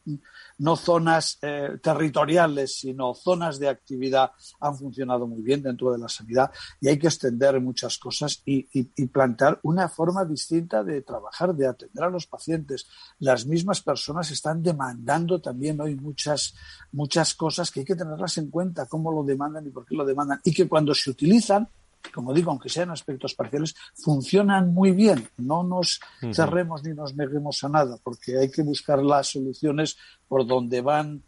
[0.61, 6.07] no zonas eh, territoriales, sino zonas de actividad han funcionado muy bien dentro de la
[6.07, 8.61] sanidad y hay que extender muchas cosas y,
[9.07, 12.87] plantear una forma distinta de trabajar, de atender a los pacientes.
[13.19, 16.53] Las mismas personas están demandando también hoy muchas,
[16.91, 20.05] muchas cosas que hay que tenerlas en cuenta, cómo lo demandan y por qué lo
[20.05, 21.67] demandan, y que cuando se utilizan
[22.13, 25.27] como digo, aunque sean aspectos parciales, funcionan muy bien.
[25.37, 25.99] No nos
[26.33, 29.97] cerremos ni nos neguemos a nada, porque hay que buscar las soluciones
[30.27, 31.23] por donde van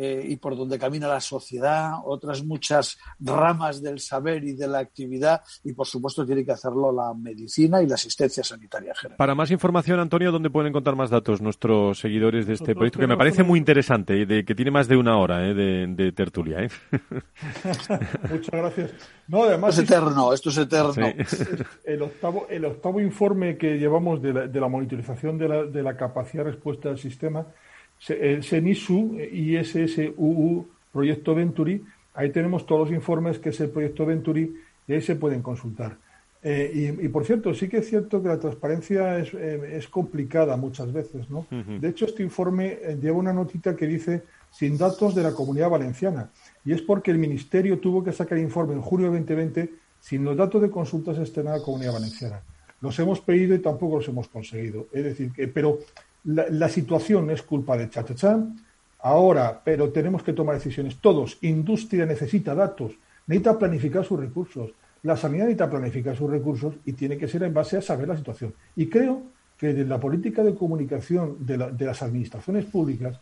[0.00, 4.78] eh, y por donde camina la sociedad, otras muchas ramas del saber y de la
[4.78, 9.16] actividad, y por supuesto tiene que hacerlo la medicina y la asistencia sanitaria general.
[9.16, 13.00] Para más información, Antonio, ¿dónde pueden encontrar más datos nuestros seguidores de este proyecto?
[13.00, 16.12] Que me parece muy interesante y de, que tiene más de una hora eh, de,
[16.12, 16.62] tertulia.
[16.62, 16.68] ¿eh?
[18.30, 18.92] Muchas gracias.
[19.26, 20.94] No, además, esto es eterno, esto es eterno.
[21.84, 25.82] El, octavo, el octavo informe que llevamos de la, de la monitorización de la, de
[25.82, 27.46] la capacidad de respuesta del sistema
[27.98, 31.84] CENISU, ISSUU, Proyecto Venturi,
[32.14, 34.54] ahí tenemos todos los informes que es el Proyecto Venturi
[34.86, 35.96] y ahí se pueden consultar.
[36.40, 40.92] Eh, y, por cierto, sí que es cierto que la transparencia es, eh, complicada muchas
[40.92, 41.46] veces, ¿no?
[41.50, 45.68] De hecho, este informe eh, lleva una notita que dice sin datos de la comunidad
[45.68, 46.30] valenciana.
[46.64, 49.70] Y es porque el Ministerio tuvo que sacar informe en junio de 2020
[50.00, 52.42] sin los datos de consultas externas de la comunidad valenciana.
[52.80, 54.86] Los hemos pedido y tampoco los hemos conseguido.
[54.92, 55.80] Es decir, que, pero
[56.28, 58.56] la, situación es culpa de Chachachán,
[59.00, 61.38] ahora, pero tenemos que tomar decisiones todos.
[61.40, 62.92] Industria necesita datos,
[63.26, 64.72] necesita planificar sus recursos.
[65.02, 68.16] La sanidad necesita planificar sus recursos y tiene que ser en base a saber la
[68.16, 68.52] situación.
[68.76, 69.22] Y creo
[69.56, 73.20] que desde la política de comunicación de, las administraciones públicas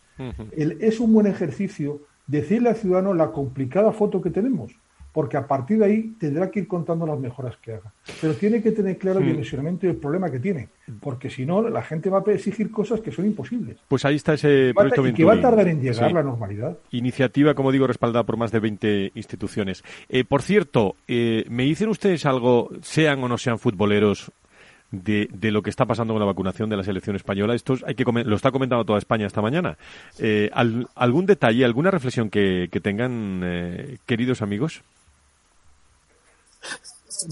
[0.57, 4.73] es un buen ejercicio decirle al ciudadano la complicada foto que tenemos
[5.17, 7.91] porque a partir de ahí tendrá que ir contando las mejoras que haga.
[8.21, 10.69] Pero tiene que tener claro el dimensionamiento y el problema que tiene,
[11.01, 13.79] porque si no, la gente va a exigir cosas que son imposibles.
[13.89, 16.77] Pues ahí está ese proyecto y que va a tardar en llegar la normalidad.
[16.91, 19.83] Iniciativa, como digo, respaldada por más de 20 instituciones.
[20.11, 24.31] Eh, por cierto, eh, ¿me dicen ustedes algo, sean o no sean futboleros,
[24.91, 27.55] de, de, lo que está pasando con la vacunación de la selección española.
[27.55, 29.79] Esto hay que lo está comentando toda España esta mañana.
[30.19, 30.51] Eh,
[30.95, 34.85] ¿Algún detalle, alguna reflexión que, que tengan, queridos amigos?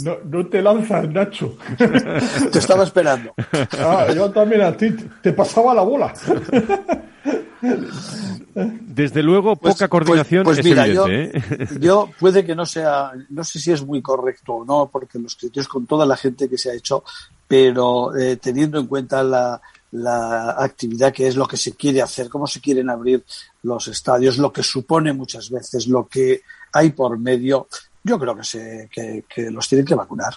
[0.03, 1.57] No, no te lanzas, Nacho.
[2.53, 3.35] te estaba esperando.
[3.79, 6.15] Ah, yo también a ti te pasaba la bola.
[8.55, 11.37] Desde luego, pues, poca pues, coordinación pues, es evidente.
[11.37, 11.67] ¿eh?
[11.81, 15.35] yo, puede que no sea, no sé si es muy correcto o no, porque los
[15.37, 17.05] criterios con toda la gente que se ha hecho,
[17.47, 19.61] pero eh, teniendo en cuenta la,
[19.93, 23.25] la actividad que es lo que se quiere hacer, cómo se quieren abrir
[23.63, 27.69] los estadios, lo que supone muchas veces, lo que hay por medio,
[28.05, 30.35] yo creo que, se, que, los tienen que vacunar.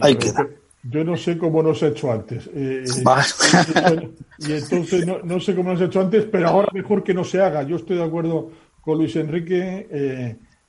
[0.00, 0.46] Ahí queda.
[0.88, 2.48] Yo no sé cómo no se ha hecho antes.
[2.54, 7.02] Eh, eh, y entonces no, sé cómo no se ha hecho antes, pero ahora mejor
[7.02, 7.62] que no se haga.
[7.64, 9.88] Yo estoy de acuerdo con Luis Enrique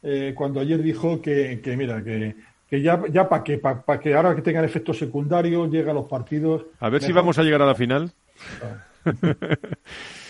[0.01, 2.36] eh, cuando ayer dijo que, mira, que,
[2.68, 6.08] que ya, ya para que, para que ahora que tengan efectos secundarios, llega a los
[6.08, 6.66] partidos.
[6.80, 8.12] A ver si vamos a llegar a la final.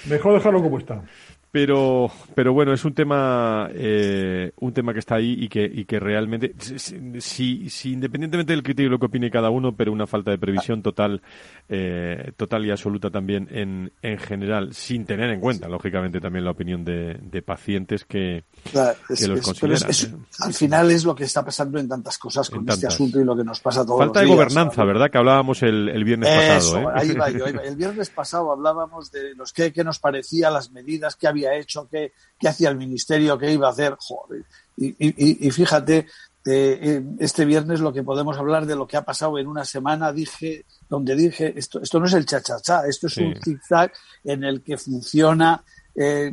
[0.10, 1.04] mejor dejarlo como está.
[1.52, 5.86] Pero, pero bueno, es un tema, eh, un tema que está ahí y que, y
[5.86, 10.32] que realmente, si, si, independientemente del criterio lo que opine cada uno, pero una falta
[10.32, 11.22] de previsión total,
[11.70, 16.52] eh, total y absoluta también en, en general, sin tener en cuenta, lógicamente, también la
[16.52, 18.44] opinión de, de pacientes que,
[18.74, 19.90] los consideran.
[19.90, 20.28] ¿eh?
[20.42, 23.36] al final es lo que está pasando en tantas cosas con este asunto y lo
[23.36, 25.10] que nos pasa todos Falta de gobernanza, ¿verdad?
[25.10, 26.90] Que hablábamos el, el viernes pasado.
[26.94, 31.16] Ahí va yo, El viernes pasado hablábamos de los que, que nos parecía las medidas
[31.16, 32.12] que había hecho, qué,
[32.48, 34.44] hacía el ministerio, qué iba a hacer, joder.
[34.76, 36.08] Y, fíjate,
[36.46, 39.66] eh, eh, este viernes lo que podemos hablar de lo que ha pasado en una
[39.66, 43.92] semana, dije, donde dije, esto, esto no es el cha-cha-cha, esto es un zigzag
[44.24, 45.64] en el que funciona
[45.96, 46.32] eh,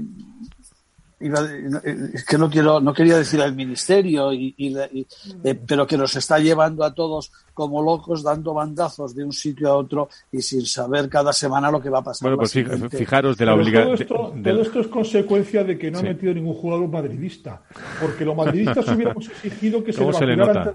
[1.25, 6.39] es que no quiero no quería decir al ministerio y, eh, pero que nos está
[6.39, 11.09] llevando a todos como locos dando bandazos de un sitio a otro y sin saber
[11.09, 12.53] cada semana lo que va a pasar bueno pues
[12.91, 16.89] fijaros de la obligación todo, esto, es consecuencia de que no ha metido ningún jugador
[16.89, 17.63] madridista
[18.01, 20.75] porque los madridistas hubiéramos exigido que se, se le nota?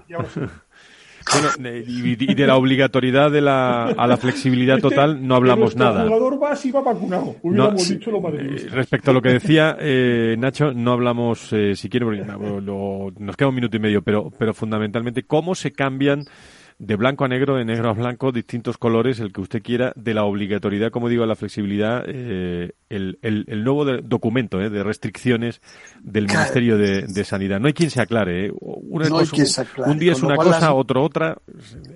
[1.32, 6.02] Bueno, y, de la obligatoriedad de la, a la flexibilidad total no hablamos nada.
[6.02, 10.36] El jugador va si va vacunado, dicho lo eh, Respecto a lo que decía eh,
[10.38, 15.22] Nacho, no hablamos, eh, si quiere, nos queda un minuto y medio, pero, pero fundamentalmente,
[15.24, 16.24] ¿cómo se cambian
[16.80, 20.14] de blanco a negro, de negro a blanco, distintos colores, el que usted quiera, de
[20.14, 25.60] la obligatoriedad, como digo, a la flexibilidad, eh, el, el, nuevo documento eh, de restricciones
[26.00, 27.60] del Ministerio de, Sanidad.
[27.60, 28.46] No hay quien se aclare.
[28.46, 28.52] Eh.
[28.60, 29.92] Una no cosa, se aclare.
[29.92, 31.36] Un día es una cosa, otro otra.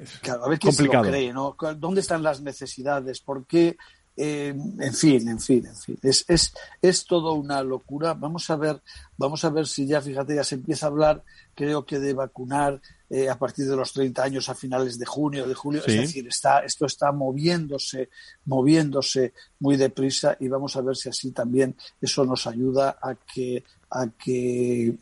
[0.03, 1.05] Es a ver quién complicado.
[1.05, 1.57] Se lo cree, ¿no?
[1.79, 3.21] ¿Dónde están las necesidades?
[3.21, 3.79] ¿Por qué?
[4.17, 5.99] Eh, en fin, en fin, en fin.
[6.03, 8.15] Es, es, es todo una locura.
[8.15, 8.81] Vamos a ver,
[9.17, 12.81] vamos a ver si ya, fíjate, ya se empieza a hablar, creo que de vacunar
[13.11, 15.83] eh, a partir de los 30 años a finales de junio, de julio.
[15.85, 18.11] Es decir, está, esto está moviéndose,
[18.45, 23.65] moviéndose muy deprisa y vamos a ver si así también eso nos ayuda a que,
[23.91, 24.95] a que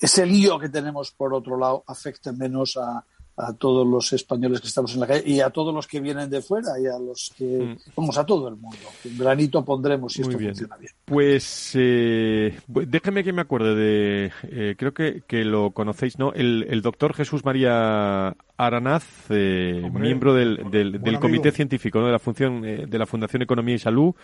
[0.00, 3.04] ese lío que tenemos por otro lado afecte menos a,
[3.38, 6.28] a todos los españoles que estamos en la calle y a todos los que vienen
[6.28, 7.92] de fuera y a los que mm.
[7.96, 8.78] vamos a todo el mundo.
[9.04, 10.92] Un granito pondremos si esto funciona bien.
[11.04, 16.32] Pues eh, déjeme que me acuerde de, eh, creo que, que, lo conocéis, ¿no?
[16.32, 22.06] El, el doctor Jesús María Aranaz, eh, miembro del, del, del comité científico ¿no?
[22.06, 24.14] de la función eh, de la Fundación Economía y Salud.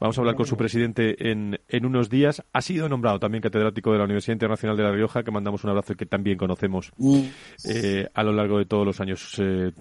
[0.00, 2.44] Vamos a hablar con su presidente en, en unos días.
[2.52, 5.70] Ha sido nombrado también catedrático de la Universidad Internacional de La Rioja, que mandamos un
[5.70, 7.20] abrazo y que también conocemos mm.
[7.68, 9.34] eh, a lo largo de todos los años.
[9.38, 9.72] Eh,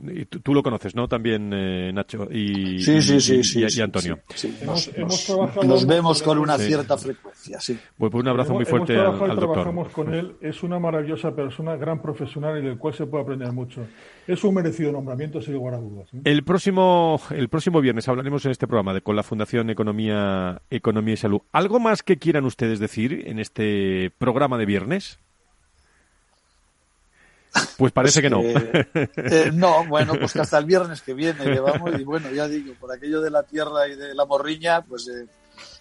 [0.42, 1.08] tú, lo conoces, ¿no?
[1.08, 4.20] También, eh, Nacho y, sí, sí, sí, y, Antonio.
[4.66, 7.78] Nos, vemos con una cierta frecuencia, sí.
[7.96, 9.54] Pues, pues un abrazo muy fuerte al, al, doctor.
[9.54, 10.36] Trabajamos con él.
[10.42, 13.86] Es una maravillosa persona, gran profesional y del cual se puede aprender mucho.
[14.28, 16.10] Es un merecido nombramiento, sin lugar a dudas.
[16.26, 21.14] El próximo, el próximo viernes hablaremos en este programa de, con la Fundación Economía Economía,
[21.14, 21.42] y Salud.
[21.54, 25.20] ¿Algo más que quieran ustedes decir en este programa de viernes?
[27.78, 28.42] Pues parece que no.
[28.44, 31.40] Eh, no, bueno, pues hasta el viernes que viene
[32.00, 35.26] y bueno, ya digo, por aquello de la tierra y de la morriña, pues eh,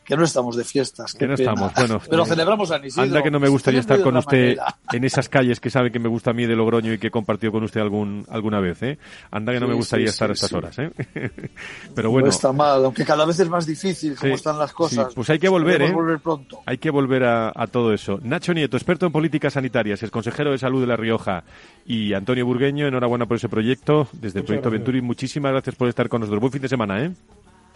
[0.06, 1.14] que no estamos de fiestas.
[1.14, 2.00] Que no estamos, bueno.
[2.08, 3.02] Pero celebramos a Isidro.
[3.02, 4.56] Anda que no me gustaría estar con usted
[4.92, 7.10] en esas calles que sabe que me gusta a mí de Logroño y que he
[7.10, 8.98] compartido con usted algún, alguna vez, ¿eh?
[9.30, 10.90] Anda que no me gustaría estar a estas horas, ¿eh?
[11.94, 12.26] Pero bueno.
[12.26, 15.12] No está mal, aunque cada vez es más difícil como están las cosas.
[15.14, 15.92] Pues hay que volver, ¿eh?
[15.92, 16.62] volver pronto.
[16.66, 18.20] Hay que volver a, a, todo eso.
[18.22, 21.42] Nacho Nieto, experto en políticas sanitarias, es consejero de salud de La Rioja.
[21.84, 24.08] Y Antonio Burgueño, enhorabuena por ese proyecto.
[24.12, 26.40] Desde el Proyecto Venturi, muchísimas gracias por estar con nosotros.
[26.40, 27.12] Buen fin de semana, ¿eh?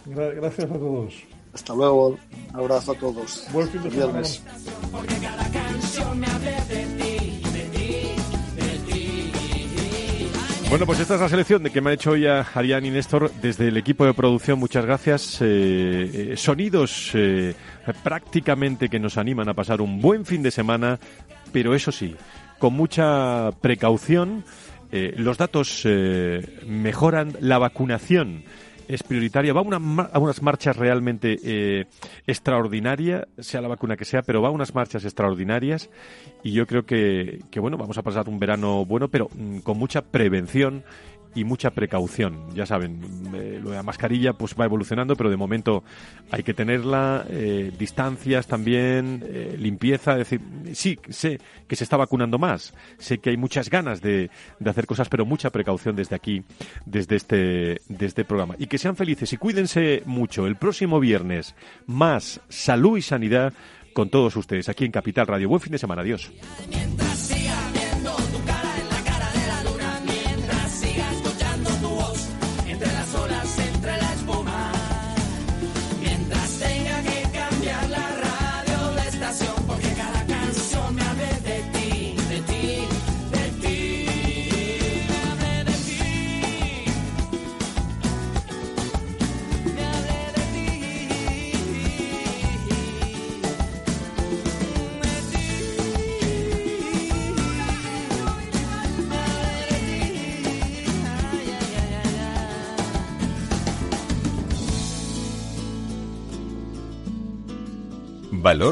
[0.05, 1.13] Gracias a todos.
[1.53, 2.17] Hasta luego.
[2.53, 3.47] Un abrazo a todos.
[3.51, 4.21] Buen fin de semana.
[10.71, 12.91] Bueno, pues esta es la selección de que me ha hecho hoy a Ariane y
[12.91, 14.57] Néstor desde el equipo de producción.
[14.57, 15.41] Muchas gracias.
[15.41, 17.53] Eh, eh, sonidos eh,
[18.01, 20.97] prácticamente que nos animan a pasar un buen fin de semana,
[21.51, 22.15] pero eso sí,
[22.57, 24.45] con mucha precaución.
[24.91, 25.85] los datos
[26.65, 28.45] mejoran la vacunación
[28.93, 29.53] es prioritaria.
[29.53, 31.85] Va a, a unas marchas realmente eh,
[32.27, 35.89] extraordinarias, sea la vacuna que sea, pero va a unas marchas extraordinarias
[36.43, 39.77] y yo creo que, que bueno, vamos a pasar un verano bueno, pero mm, con
[39.77, 40.83] mucha prevención
[41.35, 42.53] y mucha precaución.
[42.53, 42.99] Ya saben,
[43.33, 45.83] eh, lo de la mascarilla pues va evolucionando, pero de momento
[46.29, 50.41] hay que tenerla, eh, distancias también, eh, limpieza, es decir,
[50.73, 54.29] sí, sé que se está vacunando más, sé que hay muchas ganas de,
[54.59, 56.43] de, hacer cosas, pero mucha precaución desde aquí,
[56.85, 58.55] desde este, desde este programa.
[58.57, 60.47] Y que sean felices y cuídense mucho.
[60.47, 61.55] El próximo viernes,
[61.85, 63.53] más salud y sanidad
[63.93, 65.49] con todos ustedes aquí en Capital Radio.
[65.49, 66.31] Buen fin de semana, adiós.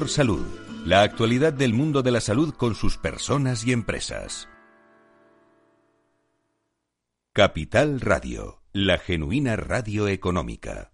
[0.10, 0.43] Salud,
[0.88, 4.49] la actualidad del mundo de la salud con sus personas y empresas.
[7.32, 10.93] Capital Radio, la genuina radio económica.